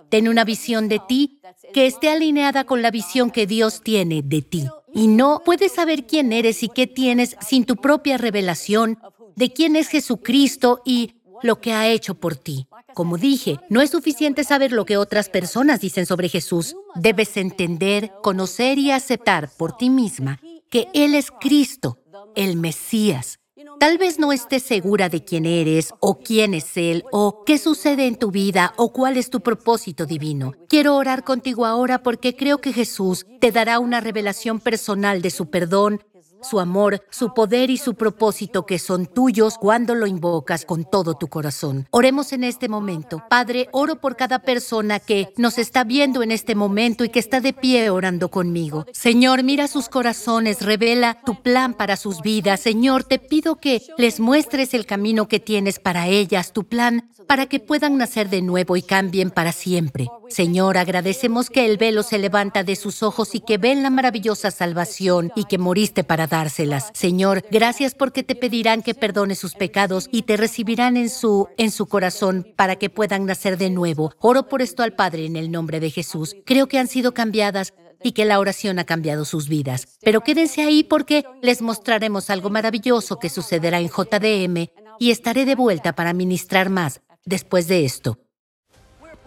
Ten 0.09 0.27
una 0.27 0.43
visión 0.43 0.89
de 0.89 0.99
ti 1.07 1.39
que 1.73 1.87
esté 1.87 2.11
alineada 2.11 2.65
con 2.65 2.83
la 2.83 2.91
visión 2.91 3.31
que 3.31 3.47
Dios 3.47 3.81
tiene 3.81 4.21
de 4.23 4.43
ti. 4.43 4.69
Y 4.95 5.07
no 5.07 5.41
puedes 5.43 5.73
saber 5.73 6.07
quién 6.07 6.31
eres 6.31 6.63
y 6.63 6.69
qué 6.69 6.87
tienes 6.87 7.35
sin 7.45 7.65
tu 7.65 7.75
propia 7.75 8.17
revelación 8.17 8.97
de 9.35 9.51
quién 9.51 9.75
es 9.75 9.89
Jesucristo 9.89 10.81
y 10.85 11.15
lo 11.43 11.59
que 11.59 11.73
ha 11.73 11.89
hecho 11.89 12.15
por 12.15 12.37
ti. 12.37 12.67
Como 12.93 13.17
dije, 13.17 13.59
no 13.69 13.81
es 13.81 13.89
suficiente 13.89 14.45
saber 14.45 14.71
lo 14.71 14.85
que 14.85 14.95
otras 14.95 15.27
personas 15.27 15.81
dicen 15.81 16.05
sobre 16.05 16.29
Jesús. 16.29 16.77
Debes 16.95 17.35
entender, 17.35 18.09
conocer 18.23 18.77
y 18.77 18.91
aceptar 18.91 19.49
por 19.57 19.75
ti 19.75 19.89
misma 19.89 20.39
que 20.71 20.87
Él 20.93 21.13
es 21.13 21.29
Cristo, 21.29 21.99
el 22.33 22.55
Mesías, 22.55 23.39
Tal 23.79 23.97
vez 23.97 24.19
no 24.19 24.33
estés 24.33 24.63
segura 24.63 25.07
de 25.07 25.23
quién 25.23 25.45
eres 25.45 25.93
o 26.01 26.19
quién 26.19 26.53
es 26.53 26.75
Él 26.75 27.05
o 27.13 27.45
qué 27.45 27.57
sucede 27.57 28.05
en 28.05 28.17
tu 28.17 28.29
vida 28.29 28.73
o 28.75 28.91
cuál 28.91 29.15
es 29.15 29.29
tu 29.29 29.39
propósito 29.39 30.05
divino. 30.05 30.51
Quiero 30.67 30.97
orar 30.97 31.23
contigo 31.23 31.65
ahora 31.65 32.03
porque 32.03 32.35
creo 32.35 32.57
que 32.57 32.73
Jesús 32.73 33.25
te 33.39 33.53
dará 33.53 33.79
una 33.79 34.01
revelación 34.01 34.59
personal 34.59 35.21
de 35.21 35.29
su 35.29 35.49
perdón, 35.49 36.03
su 36.47 36.59
amor, 36.59 37.03
su 37.09 37.33
poder 37.33 37.69
y 37.69 37.77
su 37.77 37.95
propósito 37.95 38.65
que 38.65 38.79
son 38.79 39.05
tuyos 39.05 39.57
cuando 39.57 39.95
lo 39.95 40.07
invocas 40.07 40.65
con 40.65 40.85
todo 40.85 41.15
tu 41.15 41.27
corazón. 41.27 41.87
Oremos 41.91 42.31
en 42.33 42.43
este 42.43 42.69
momento. 42.69 43.23
Padre, 43.29 43.69
oro 43.71 43.97
por 43.97 44.15
cada 44.15 44.39
persona 44.39 44.99
que 44.99 45.33
nos 45.37 45.57
está 45.57 45.83
viendo 45.83 46.23
en 46.23 46.31
este 46.31 46.55
momento 46.55 47.03
y 47.03 47.09
que 47.09 47.19
está 47.19 47.41
de 47.41 47.53
pie 47.53 47.89
orando 47.89 48.29
conmigo. 48.29 48.85
Señor, 48.93 49.43
mira 49.43 49.67
sus 49.67 49.89
corazones, 49.89 50.61
revela 50.61 51.19
tu 51.25 51.41
plan 51.41 51.73
para 51.73 51.97
sus 51.97 52.21
vidas. 52.21 52.59
Señor, 52.59 53.03
te 53.03 53.19
pido 53.19 53.55
que 53.57 53.81
les 53.97 54.19
muestres 54.19 54.73
el 54.73 54.85
camino 54.85 55.27
que 55.27 55.39
tienes 55.39 55.79
para 55.79 56.07
ellas, 56.07 56.53
tu 56.53 56.63
plan 56.63 57.09
para 57.27 57.47
que 57.47 57.59
puedan 57.59 57.97
nacer 57.97 58.29
de 58.29 58.41
nuevo 58.41 58.77
y 58.77 58.81
cambien 58.81 59.31
para 59.31 59.51
siempre. 59.51 60.07
Señor, 60.29 60.77
agradecemos 60.77 61.49
que 61.49 61.65
el 61.65 61.77
velo 61.77 62.03
se 62.03 62.19
levanta 62.19 62.63
de 62.63 62.75
sus 62.75 63.03
ojos 63.03 63.35
y 63.35 63.39
que 63.39 63.57
ven 63.57 63.83
la 63.83 63.89
maravillosa 63.89 64.51
salvación 64.51 65.31
y 65.35 65.45
que 65.45 65.57
moriste 65.57 66.03
para 66.03 66.27
dárselas. 66.35 66.91
Señor, 66.93 67.45
gracias 67.49 67.95
porque 67.95 68.23
te 68.23 68.35
pedirán 68.35 68.81
que 68.81 68.93
perdones 68.93 69.39
sus 69.39 69.53
pecados 69.53 70.09
y 70.11 70.23
te 70.23 70.35
recibirán 70.35 70.97
en 70.97 71.09
su 71.09 71.47
en 71.57 71.71
su 71.71 71.85
corazón 71.85 72.45
para 72.57 72.75
que 72.75 72.89
puedan 72.89 73.25
nacer 73.25 73.57
de 73.57 73.69
nuevo. 73.69 74.11
Oro 74.19 74.49
por 74.49 74.61
esto 74.61 74.83
al 74.83 74.93
Padre 74.93 75.25
en 75.25 75.37
el 75.37 75.49
nombre 75.49 75.79
de 75.79 75.91
Jesús. 75.91 76.35
Creo 76.45 76.67
que 76.67 76.77
han 76.77 76.87
sido 76.87 77.13
cambiadas 77.13 77.73
y 78.03 78.11
que 78.11 78.25
la 78.25 78.39
oración 78.39 78.79
ha 78.79 78.83
cambiado 78.83 79.23
sus 79.23 79.47
vidas. 79.47 79.87
Pero 80.01 80.21
quédense 80.21 80.61
ahí 80.61 80.83
porque 80.83 81.23
les 81.41 81.61
mostraremos 81.61 82.29
algo 82.29 82.49
maravilloso 82.49 83.17
que 83.17 83.29
sucederá 83.29 83.79
en 83.79 83.89
JDM 83.89 84.67
y 84.99 85.11
estaré 85.11 85.45
de 85.45 85.55
vuelta 85.55 85.93
para 85.95 86.13
ministrar 86.13 86.69
más 86.69 87.01
después 87.23 87.67
de 87.67 87.85
esto. 87.85 88.19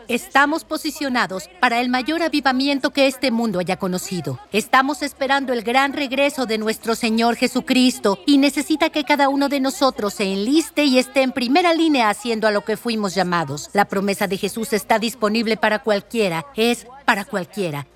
Estamos 0.08 0.64
posicionados 0.64 1.50
para 1.60 1.82
el 1.82 1.90
mayor 1.90 2.22
avivamiento 2.22 2.94
que 2.94 3.06
este 3.06 3.30
mundo 3.30 3.58
haya 3.58 3.76
conocido. 3.76 4.40
Estamos 4.52 5.02
esperando 5.02 5.52
el 5.52 5.62
gran 5.62 5.92
regreso 5.92 6.46
de 6.46 6.56
nuestro 6.56 6.94
Señor 6.94 7.36
Jesucristo 7.36 8.18
y 8.24 8.38
necesita 8.38 8.88
que 8.88 9.04
cada 9.04 9.28
uno 9.28 9.50
de 9.50 9.60
nosotros 9.60 10.14
se 10.14 10.32
enliste 10.32 10.84
y 10.84 10.98
esté 10.98 11.20
en 11.20 11.32
primera 11.32 11.74
línea 11.74 12.08
haciendo 12.08 12.48
a 12.48 12.52
lo 12.52 12.64
que 12.64 12.78
fuimos 12.78 13.14
llamados. 13.14 13.68
La 13.74 13.84
promesa 13.84 14.26
de 14.26 14.38
Jesús 14.38 14.72
está 14.72 14.98
disponible 14.98 15.58
para 15.58 15.80
cualquiera, 15.80 16.46
es 16.56 16.86
para 17.04 17.26
cualquiera, 17.26 17.86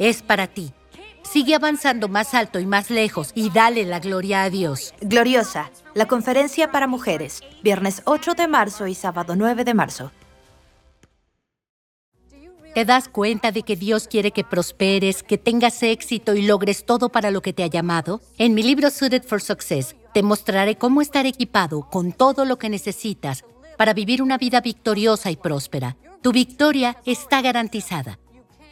es 0.00 0.22
para 0.22 0.48
ti. 0.48 0.72
Sigue 1.22 1.54
avanzando 1.54 2.08
más 2.08 2.34
alto 2.34 2.58
y 2.58 2.66
más 2.66 2.90
lejos 2.90 3.30
y 3.32 3.50
dale 3.50 3.84
la 3.84 4.00
gloria 4.00 4.42
a 4.42 4.50
Dios. 4.50 4.92
Gloriosa, 5.00 5.70
la 5.94 6.06
conferencia 6.06 6.72
para 6.72 6.88
mujeres, 6.88 7.42
viernes 7.62 8.02
8 8.06 8.34
de 8.34 8.48
marzo 8.48 8.88
y 8.88 8.96
sábado 8.96 9.36
9 9.36 9.62
de 9.62 9.74
marzo. 9.74 10.10
¿Te 12.74 12.84
das 12.84 13.08
cuenta 13.08 13.52
de 13.52 13.62
que 13.62 13.76
Dios 13.76 14.08
quiere 14.08 14.32
que 14.32 14.42
prosperes, 14.42 15.22
que 15.22 15.38
tengas 15.38 15.80
éxito 15.84 16.34
y 16.34 16.42
logres 16.42 16.84
todo 16.84 17.08
para 17.08 17.30
lo 17.30 17.40
que 17.40 17.52
te 17.52 17.62
ha 17.62 17.68
llamado? 17.68 18.20
En 18.36 18.52
mi 18.52 18.64
libro 18.64 18.90
Suited 18.90 19.22
for 19.22 19.40
Success, 19.40 19.94
te 20.12 20.24
mostraré 20.24 20.76
cómo 20.76 21.00
estar 21.00 21.24
equipado 21.24 21.88
con 21.88 22.10
todo 22.10 22.44
lo 22.44 22.58
que 22.58 22.68
necesitas 22.68 23.44
para 23.78 23.94
vivir 23.94 24.22
una 24.22 24.38
vida 24.38 24.60
victoriosa 24.60 25.30
y 25.30 25.36
próspera. 25.36 25.96
Tu 26.20 26.32
victoria 26.32 26.96
está 27.04 27.42
garantizada. 27.42 28.18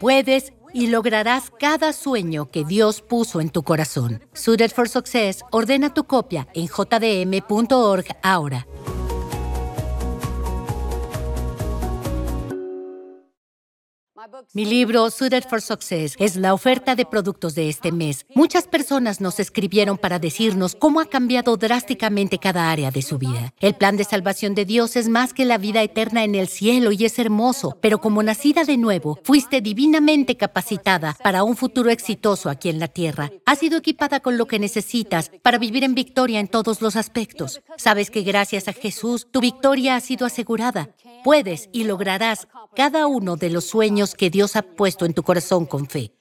Puedes 0.01 0.53
y 0.75 0.89
lograrás 0.89 1.53
cada 1.57 1.93
sueño 1.93 2.51
que 2.51 2.65
Dios 2.65 3.03
puso 3.03 3.41
en 3.41 3.51
tu 3.51 3.63
corazón. 3.63 4.21
Suited 4.33 4.73
for 4.73 4.89
Success 4.89 5.45
ordena 5.53 5.95
tu 5.95 6.05
copia 6.05 6.49
en 6.55 6.67
jdm.org 6.67 8.07
ahora. 8.25 8.67
Mi 14.53 14.65
libro, 14.65 15.11
Suited 15.11 15.45
for 15.49 15.61
Success, 15.61 16.15
es 16.19 16.37
la 16.37 16.55
oferta 16.55 16.95
de 16.95 17.05
productos 17.05 17.55
de 17.55 17.69
este 17.69 17.91
mes. 17.91 18.27
Muchas 18.35 18.67
personas 18.67 19.21
nos 19.21 19.41
escribieron 19.41 19.99
para 19.99 20.19
decirnos 20.19 20.77
cómo 20.77 21.01
ha 21.01 21.07
cambiado 21.07 21.57
drásticamente 21.57 22.39
cada 22.39 22.71
área 22.71 22.91
de 22.91 23.03
su 23.03 23.19
vida. 23.19 23.53
El 23.59 23.75
plan 23.75 23.97
de 23.97 24.05
salvación 24.05 24.55
de 24.55 24.65
Dios 24.65 24.97
es 24.97 25.09
más 25.09 25.33
que 25.33 25.45
la 25.45 25.59
vida 25.59 25.83
eterna 25.83 26.25
en 26.25 26.35
el 26.35 26.49
cielo 26.49 26.93
y 26.93 27.05
es 27.05 27.19
hermoso, 27.19 27.79
pero 27.81 28.01
como 28.01 28.23
nacida 28.23 28.65
de 28.65 28.77
nuevo, 28.77 29.19
fuiste 29.25 29.61
divinamente 29.61 30.37
capacitada 30.37 31.17
para 31.23 31.43
un 31.43 31.57
futuro 31.57 31.91
exitoso 31.91 32.49
aquí 32.49 32.69
en 32.69 32.79
la 32.79 32.89
tierra. 32.89 33.33
Has 33.47 33.59
sido 33.59 33.79
equipada 33.79 34.21
con 34.21 34.39
lo 34.39 34.47
que 34.47 34.59
necesitas 34.59 35.31
para 35.43 35.59
vivir 35.59 35.85
en 35.85 35.95
victoria 35.95 36.39
en 36.39 36.49
todos 36.49 36.81
los 36.81 36.97
aspectos. 36.97 37.61
Sabes 37.77 38.11
que 38.11 38.23
gracias 38.23 38.69
a 38.69 38.73
Jesús, 38.73 39.27
tu 39.31 39.41
victoria 39.41 39.97
ha 39.97 40.01
sido 40.01 40.27
asegurada. 40.27 40.91
Puedes 41.25 41.69
y 41.73 41.85
lograrás 41.85 42.49
cada 42.75 43.07
uno 43.07 43.37
de 43.37 43.51
los 43.51 43.65
sueños 43.65 44.15
que 44.15 44.31
Dios 44.31 44.57
ha 44.57 44.63
puesto 44.63 45.07
en 45.07 45.15
tu 45.15 45.23
corazón 45.23 45.67
con 45.67 45.87
fe. 45.87 46.13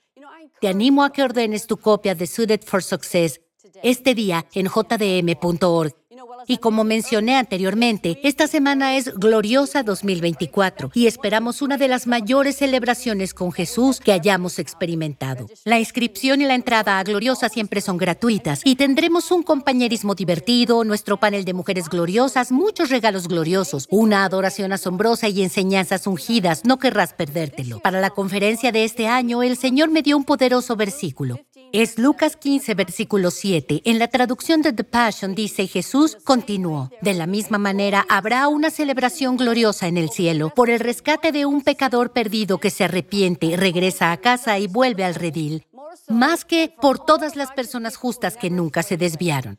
Te 0.60 0.68
animo 0.68 1.04
a 1.04 1.12
que 1.12 1.24
ordenes 1.24 1.66
tu 1.66 1.78
copia 1.78 2.14
de 2.14 2.28
Suited 2.28 2.62
for 2.64 2.84
Success 2.84 3.42
este 3.84 4.14
día 4.14 4.46
en 4.54 4.68
jdm.org 4.68 6.01
y 6.48 6.58
como 6.58 6.84
mencioné 6.84 7.36
anteriormente, 7.36 8.20
esta 8.24 8.48
semana 8.48 8.96
es 8.96 9.14
Gloriosa 9.16 9.84
2024 9.84 10.92
y 10.94 11.08
esperamos 11.08 11.62
una 11.62 11.78
de 11.78 11.88
las 11.88 12.08
mayores 12.08 12.58
celebraciones 12.58 13.34
con 13.34 13.52
Jesús 13.52 14.00
que 14.00 14.12
hayamos 14.12 14.60
experimentado. 14.60 15.48
La 15.66 15.80
inscripción 15.80 16.42
y 16.42 16.46
la 16.46 16.56
entrada 16.56 17.00
a 17.00 17.04
Gloriosa 17.04 17.50
siempre 17.50 17.82
son 17.82 17.98
gratuitas 17.98 18.62
y 18.64 18.76
tendremos 18.76 19.32
un 19.32 19.44
compañerismo 19.44 20.16
divertido, 20.16 20.84
nuestro 20.84 21.18
panel 21.18 21.46
de 21.46 21.54
mujeres 21.54 21.90
gloriosas, 21.90 22.52
muchos 22.52 22.90
regalos 22.90 23.28
gloriosos, 23.28 23.88
una 23.90 24.26
adoración 24.26 24.74
asombrosa 24.74 25.30
y 25.30 25.42
enseñanzas 25.42 26.08
ungidas. 26.08 26.66
No 26.66 26.80
querrás 26.80 27.14
perdértelo. 27.14 27.80
Para 27.80 28.02
la 28.02 28.10
conferencia 28.10 28.72
de 28.72 28.84
este 28.84 29.08
año, 29.08 29.44
el 29.44 29.58
Señor 29.58 29.90
me 29.90 30.02
dio 30.02 30.18
un 30.18 30.26
poderoso 30.26 30.76
versículo. 30.76 31.40
Es 31.74 31.98
Lucas 31.98 32.36
15, 32.36 32.74
versículo 32.74 33.32
7. 33.32 33.84
En 33.86 33.98
la 33.98 34.10
traducción 34.10 34.62
de 34.62 34.74
The 34.74 34.84
Passion 34.84 35.36
dice, 35.36 35.68
Jesús 35.68 36.18
continuó. 36.26 36.90
De 37.02 37.14
la 37.14 37.28
misma 37.28 37.60
manera, 37.60 38.06
habrá 38.10 38.50
una 38.50 38.70
celebración 38.70 39.38
gloriosa 39.38 39.88
en 39.88 39.98
el 39.98 40.10
cielo 40.10 40.50
por 40.54 40.70
el 40.70 40.82
rescate 40.82 41.32
de 41.32 41.46
un 41.46 41.62
pecador 41.62 42.12
perdido 42.12 42.58
que 42.58 42.72
se 42.72 42.84
arrepiente, 42.84 43.56
regresa 43.56 44.12
a 44.12 44.18
casa 44.18 44.60
y 44.60 44.68
vuelve 44.68 45.06
al 45.06 45.16
redil, 45.16 45.66
más 46.10 46.44
que 46.44 46.74
por 46.82 47.00
todas 47.00 47.38
las 47.38 47.52
personas 47.52 47.96
justas 47.96 48.36
que 48.36 48.50
nunca 48.50 48.84
se 48.84 48.98
desviaron. 48.98 49.58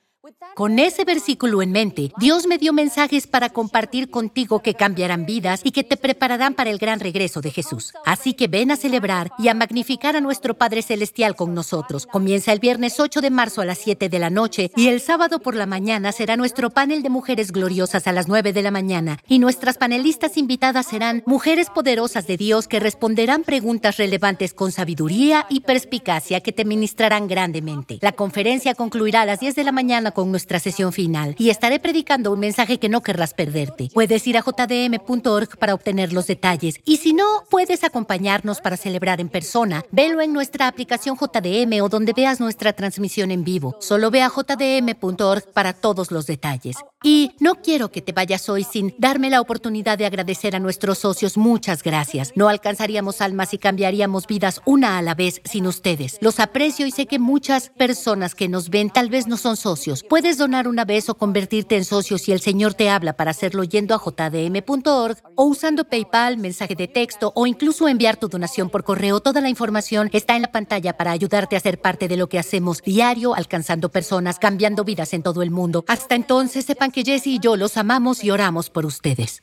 Con 0.55 0.79
ese 0.79 1.05
versículo 1.05 1.63
en 1.63 1.73
mente, 1.73 2.13
Dios 2.19 2.47
me 2.47 2.59
dio 2.59 2.73
mensajes 2.73 3.27
para 3.27 3.49
compartir 3.49 4.11
contigo 4.11 4.61
que 4.61 4.75
cambiarán 4.75 5.25
vidas 5.25 5.61
y 5.65 5.71
que 5.71 5.83
te 5.83 5.97
prepararán 5.97 6.55
para 6.55 6.71
el 6.71 6.79
gran 6.79 7.01
regreso 7.01 7.41
de 7.41 7.51
Jesús. 7.51 7.95
Así 8.05 8.35
que 8.35 8.49
ven 8.49 8.71
a 8.71 8.77
celebrar 8.77 9.31
y 9.39 9.49
a 9.49 9.55
magnificar 9.55 10.15
a 10.15 10.21
nuestro 10.21 10.55
Padre 10.55 10.83
Celestial 10.83 11.37
con 11.37 11.55
nosotros. 11.55 12.07
Comienza 12.07 12.53
el 12.53 12.59
viernes 12.59 13.01
8 13.01 13.21
de 13.23 13.31
marzo 13.31 13.63
a 13.63 13.65
las 13.65 13.79
7 13.79 14.09
de 14.09 14.19
la 14.19 14.31
noche 14.31 14.71
y 14.77 14.89
el 14.89 15.01
sábado 15.01 15.39
por 15.39 15.55
la 15.55 15.67
mañana 15.67 16.13
será 16.13 16.37
nuestro 16.37 16.71
panel 16.71 17.03
de 17.03 17.09
mujeres 17.09 17.51
gloriosas 17.51 18.07
a 18.07 18.13
las 18.13 18.29
9 18.29 18.53
de 18.53 18.63
la 18.63 18.71
mañana. 18.71 19.19
Y 19.27 19.39
nuestras 19.39 19.79
panelistas 19.79 20.37
invitadas 20.37 20.87
serán 20.87 21.23
mujeres 21.27 21.71
poderosas 21.71 22.27
de 22.27 22.37
Dios 22.37 22.69
que 22.69 22.81
responderán 22.81 23.43
preguntas 23.43 23.97
relevantes 23.97 24.53
con 24.53 24.71
sabiduría 24.71 25.47
y 25.49 25.61
perspicacia 25.61 26.41
que 26.41 26.53
te 26.53 26.65
ministrarán 26.65 27.27
grandemente. 27.27 27.99
La 28.03 28.13
conferencia 28.13 28.75
concluirá 28.75 29.23
a 29.23 29.27
las 29.27 29.41
10 29.41 29.55
de 29.55 29.65
la 29.65 29.73
mañana 29.73 30.11
con 30.11 30.22
nuestra 30.31 30.61
sesión 30.61 30.93
final 30.93 31.35
y 31.39 31.51
estaré 31.51 31.81
predicando 31.81 32.33
un 32.33 32.41
mensaje 32.41 32.79
que 32.79 32.89
no 32.89 33.03
querrás 33.03 33.35
perderte. 33.35 33.89
Puedes 33.93 34.27
ir 34.27 34.37
a 34.37 34.43
jdm.org 34.43 35.59
para 35.59 35.75
obtener 35.75 36.13
los 36.13 36.27
detalles 36.27 36.77
y 36.85 36.99
si 36.99 37.13
no, 37.13 37.25
puedes 37.51 37.85
acompañarnos 37.85 38.61
para 38.61 38.77
celebrar 38.77 39.21
en 39.21 39.29
persona. 39.29 39.85
Velo 39.91 40.21
en 40.21 40.33
nuestra 40.33 40.69
aplicación 40.69 41.17
JDM 41.17 41.83
o 41.83 41.89
donde 41.89 42.13
veas 42.13 42.41
nuestra 42.41 42.73
transmisión 42.73 43.31
en 43.31 43.45
vivo. 43.45 43.77
Solo 43.81 44.11
ve 44.11 44.23
a 44.23 44.31
jdm.org 44.31 45.53
para 45.53 45.73
todos 45.73 46.11
los 46.11 46.27
detalles. 46.27 46.77
Y 47.03 47.33
no 47.41 47.57
quiero 47.57 47.91
que 47.91 48.01
te 48.01 48.13
vayas 48.13 48.49
hoy 48.49 48.65
sin 48.65 48.95
darme 48.99 49.29
la 49.29 49.41
oportunidad 49.41 49.99
de 49.99 50.07
agradecer 50.07 50.55
a 50.55 50.61
nuestros 50.61 50.99
socios. 50.99 51.37
Muchas 51.37 51.83
gracias. 51.83 52.33
No 52.37 52.49
alcanzaríamos 52.49 53.21
almas 53.21 53.53
y 53.55 53.59
cambiaríamos 53.59 54.27
vidas 54.27 54.61
una 54.65 54.99
a 54.99 55.03
la 55.03 55.15
vez 55.15 55.41
sin 55.45 55.67
ustedes. 55.67 56.19
Los 56.21 56.39
aprecio 56.39 56.87
y 56.87 56.93
sé 56.93 57.07
que 57.07 57.19
muchas 57.19 57.71
personas 57.71 58.35
que 58.35 58.49
nos 58.49 58.71
ven 58.71 58.91
tal 58.91 59.09
vez 59.09 59.27
no 59.27 59.37
son 59.37 59.57
socios. 59.57 60.02
Puedes 60.09 60.39
donar 60.39 60.69
una 60.69 60.85
vez 60.85 61.09
o 61.09 61.15
convertirte 61.15 61.77
en 61.77 61.85
socio 61.85 62.19
si 62.19 62.33
el 62.33 62.41
Señor 62.41 62.75
te 62.75 62.91
habla 62.91 63.15
para 63.15 63.31
hacerlo 63.31 63.65
yendo 63.65 63.95
a 63.95 63.99
jdm.org 63.99 65.19
o 65.35 65.45
usando 65.45 65.85
PayPal, 65.85 66.39
mensaje 66.39 66.75
de 66.75 66.89
texto 66.89 67.33
o 67.35 67.47
incluso 67.47 67.89
enviar 67.89 68.17
tu 68.17 68.29
donación 68.29 68.71
por 68.71 68.85
correo. 68.85 69.21
Toda 69.21 69.41
la 69.41 69.49
información 69.49 70.11
está 70.13 70.37
en 70.37 70.43
la 70.43 70.53
pantalla 70.53 70.97
para 70.97 71.13
ayudarte 71.13 71.57
a 71.57 71.61
ser 71.61 71.81
parte 71.81 72.09
de 72.09 72.17
lo 72.17 72.29
que 72.29 72.39
hacemos 72.39 72.83
diario, 72.83 73.35
alcanzando 73.35 73.91
personas, 73.91 74.39
cambiando 74.39 74.85
vidas 74.85 75.13
en 75.13 75.23
todo 75.23 75.43
el 75.43 75.51
mundo. 75.51 75.85
Hasta 75.89 76.15
entonces, 76.15 76.65
sepan 76.65 76.91
que 76.91 77.05
Jesse 77.05 77.29
y 77.29 77.39
yo 77.39 77.57
los 77.57 77.77
amamos 77.77 78.25
y 78.25 78.31
oramos 78.31 78.71
por 78.71 78.87
ustedes. 78.87 79.43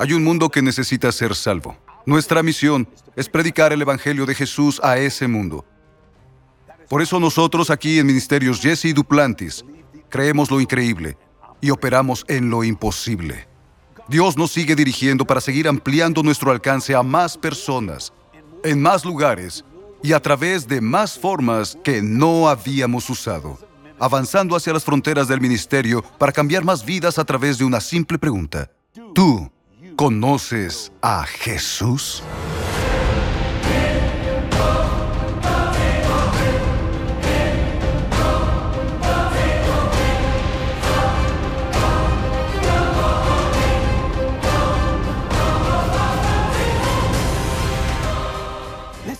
Hay 0.00 0.14
un 0.14 0.24
mundo 0.24 0.48
que 0.48 0.62
necesita 0.62 1.12
ser 1.12 1.34
salvo. 1.34 1.76
Nuestra 2.06 2.42
misión 2.42 2.88
es 3.16 3.28
predicar 3.28 3.70
el 3.74 3.82
Evangelio 3.82 4.24
de 4.24 4.34
Jesús 4.34 4.80
a 4.82 4.96
ese 4.96 5.28
mundo. 5.28 5.66
Por 6.88 7.02
eso 7.02 7.20
nosotros 7.20 7.68
aquí 7.68 7.98
en 7.98 8.06
Ministerios 8.06 8.62
Jesse 8.62 8.94
Duplantis 8.94 9.62
creemos 10.08 10.50
lo 10.50 10.58
increíble 10.58 11.18
y 11.60 11.68
operamos 11.68 12.24
en 12.28 12.48
lo 12.48 12.64
imposible. 12.64 13.46
Dios 14.08 14.38
nos 14.38 14.52
sigue 14.52 14.74
dirigiendo 14.74 15.26
para 15.26 15.42
seguir 15.42 15.68
ampliando 15.68 16.22
nuestro 16.22 16.50
alcance 16.50 16.94
a 16.94 17.02
más 17.02 17.36
personas, 17.36 18.10
en 18.64 18.80
más 18.80 19.04
lugares 19.04 19.66
y 20.02 20.14
a 20.14 20.20
través 20.20 20.66
de 20.66 20.80
más 20.80 21.18
formas 21.18 21.76
que 21.84 22.00
no 22.00 22.48
habíamos 22.48 23.10
usado, 23.10 23.58
avanzando 23.98 24.56
hacia 24.56 24.72
las 24.72 24.82
fronteras 24.82 25.28
del 25.28 25.42
ministerio 25.42 26.02
para 26.16 26.32
cambiar 26.32 26.64
más 26.64 26.86
vidas 26.86 27.18
a 27.18 27.24
través 27.26 27.58
de 27.58 27.66
una 27.66 27.82
simple 27.82 28.18
pregunta. 28.18 28.70
¿Tú 29.14 29.50
¿Conoces 30.00 30.90
a 31.02 31.24
Jesús? 31.26 32.22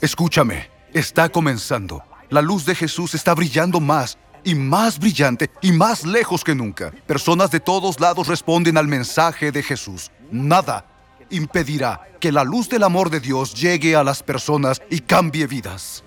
Escúchame, 0.00 0.70
está 0.94 1.28
comenzando. 1.28 2.02
La 2.30 2.40
luz 2.40 2.64
de 2.64 2.74
Jesús 2.74 3.14
está 3.14 3.34
brillando 3.34 3.80
más 3.80 4.16
y 4.44 4.54
más 4.54 4.98
brillante 4.98 5.50
y 5.60 5.72
más 5.72 6.04
lejos 6.04 6.44
que 6.44 6.54
nunca. 6.54 6.92
Personas 7.06 7.50
de 7.50 7.60
todos 7.60 8.00
lados 8.00 8.28
responden 8.28 8.76
al 8.76 8.88
mensaje 8.88 9.52
de 9.52 9.62
Jesús. 9.62 10.10
Nada 10.30 10.86
impedirá 11.30 12.00
que 12.20 12.32
la 12.32 12.44
luz 12.44 12.68
del 12.68 12.82
amor 12.82 13.10
de 13.10 13.20
Dios 13.20 13.54
llegue 13.54 13.96
a 13.96 14.04
las 14.04 14.22
personas 14.22 14.82
y 14.90 15.00
cambie 15.00 15.46
vidas. 15.46 16.04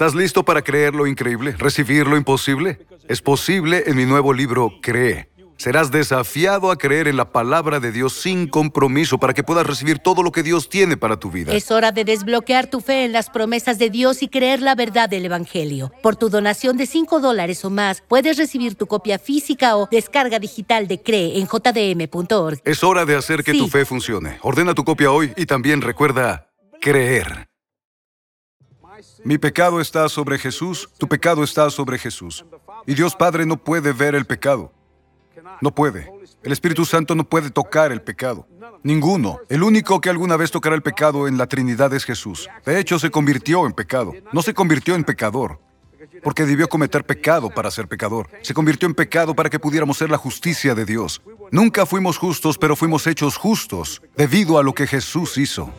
¿Estás 0.00 0.14
listo 0.14 0.46
para 0.46 0.62
creer 0.62 0.94
lo 0.94 1.06
increíble? 1.06 1.54
¿Recibir 1.58 2.06
lo 2.06 2.16
imposible? 2.16 2.86
Es 3.06 3.20
posible 3.20 3.82
en 3.84 3.98
mi 3.98 4.06
nuevo 4.06 4.32
libro 4.32 4.72
Cree. 4.80 5.28
Serás 5.58 5.90
desafiado 5.90 6.70
a 6.70 6.76
creer 6.78 7.06
en 7.06 7.18
la 7.18 7.32
palabra 7.32 7.80
de 7.80 7.92
Dios 7.92 8.14
sin 8.14 8.48
compromiso 8.48 9.18
para 9.18 9.34
que 9.34 9.44
puedas 9.44 9.66
recibir 9.66 9.98
todo 9.98 10.22
lo 10.22 10.32
que 10.32 10.42
Dios 10.42 10.70
tiene 10.70 10.96
para 10.96 11.18
tu 11.18 11.30
vida. 11.30 11.52
Es 11.52 11.70
hora 11.70 11.92
de 11.92 12.06
desbloquear 12.06 12.70
tu 12.70 12.80
fe 12.80 13.04
en 13.04 13.12
las 13.12 13.28
promesas 13.28 13.78
de 13.78 13.90
Dios 13.90 14.22
y 14.22 14.28
creer 14.28 14.62
la 14.62 14.74
verdad 14.74 15.06
del 15.06 15.26
Evangelio. 15.26 15.92
Por 16.02 16.16
tu 16.16 16.30
donación 16.30 16.78
de 16.78 16.86
5 16.86 17.20
dólares 17.20 17.62
o 17.66 17.68
más, 17.68 18.02
puedes 18.08 18.38
recibir 18.38 18.76
tu 18.76 18.86
copia 18.86 19.18
física 19.18 19.76
o 19.76 19.86
descarga 19.90 20.38
digital 20.38 20.88
de 20.88 21.02
Cree 21.02 21.38
en 21.38 21.46
jdm.org. 21.46 22.58
Es 22.64 22.82
hora 22.82 23.04
de 23.04 23.16
hacer 23.16 23.44
que 23.44 23.52
Sí. 23.52 23.58
tu 23.58 23.68
fe 23.68 23.84
funcione. 23.84 24.38
Ordena 24.40 24.72
tu 24.72 24.82
copia 24.82 25.10
hoy 25.10 25.34
y 25.36 25.44
también 25.44 25.82
recuerda 25.82 26.48
creer. 26.80 27.49
Mi 29.24 29.38
pecado 29.38 29.80
está 29.80 30.08
sobre 30.08 30.38
Jesús, 30.38 30.88
tu 30.98 31.06
pecado 31.06 31.44
está 31.44 31.68
sobre 31.70 31.98
Jesús. 31.98 32.44
Y 32.86 32.94
Dios 32.94 33.14
Padre 33.14 33.44
no 33.44 33.56
puede 33.56 33.92
ver 33.92 34.14
el 34.14 34.24
pecado. 34.24 34.72
No 35.60 35.74
puede. 35.74 36.10
El 36.42 36.52
Espíritu 36.52 36.84
Santo 36.84 37.14
no 37.14 37.24
puede 37.24 37.50
tocar 37.50 37.92
el 37.92 38.00
pecado. 38.00 38.46
Ninguno. 38.82 39.40
El 39.48 39.62
único 39.62 40.00
que 40.00 40.08
alguna 40.08 40.36
vez 40.36 40.50
tocará 40.50 40.74
el 40.74 40.82
pecado 40.82 41.28
en 41.28 41.36
la 41.36 41.46
Trinidad 41.46 41.92
es 41.92 42.04
Jesús. 42.04 42.48
De 42.64 42.78
hecho, 42.78 42.98
se 42.98 43.10
convirtió 43.10 43.66
en 43.66 43.72
pecado. 43.72 44.12
No 44.32 44.40
se 44.40 44.54
convirtió 44.54 44.94
en 44.94 45.04
pecador. 45.04 45.60
Porque 46.22 46.46
debió 46.46 46.68
cometer 46.68 47.04
pecado 47.04 47.50
para 47.50 47.70
ser 47.70 47.88
pecador. 47.88 48.28
Se 48.42 48.54
convirtió 48.54 48.88
en 48.88 48.94
pecado 48.94 49.34
para 49.34 49.50
que 49.50 49.58
pudiéramos 49.58 49.98
ser 49.98 50.10
la 50.10 50.16
justicia 50.16 50.74
de 50.74 50.86
Dios. 50.86 51.20
Nunca 51.50 51.84
fuimos 51.84 52.16
justos, 52.16 52.56
pero 52.56 52.74
fuimos 52.74 53.06
hechos 53.06 53.36
justos 53.36 54.00
debido 54.16 54.58
a 54.58 54.62
lo 54.62 54.72
que 54.72 54.86
Jesús 54.86 55.36
hizo. 55.36 55.70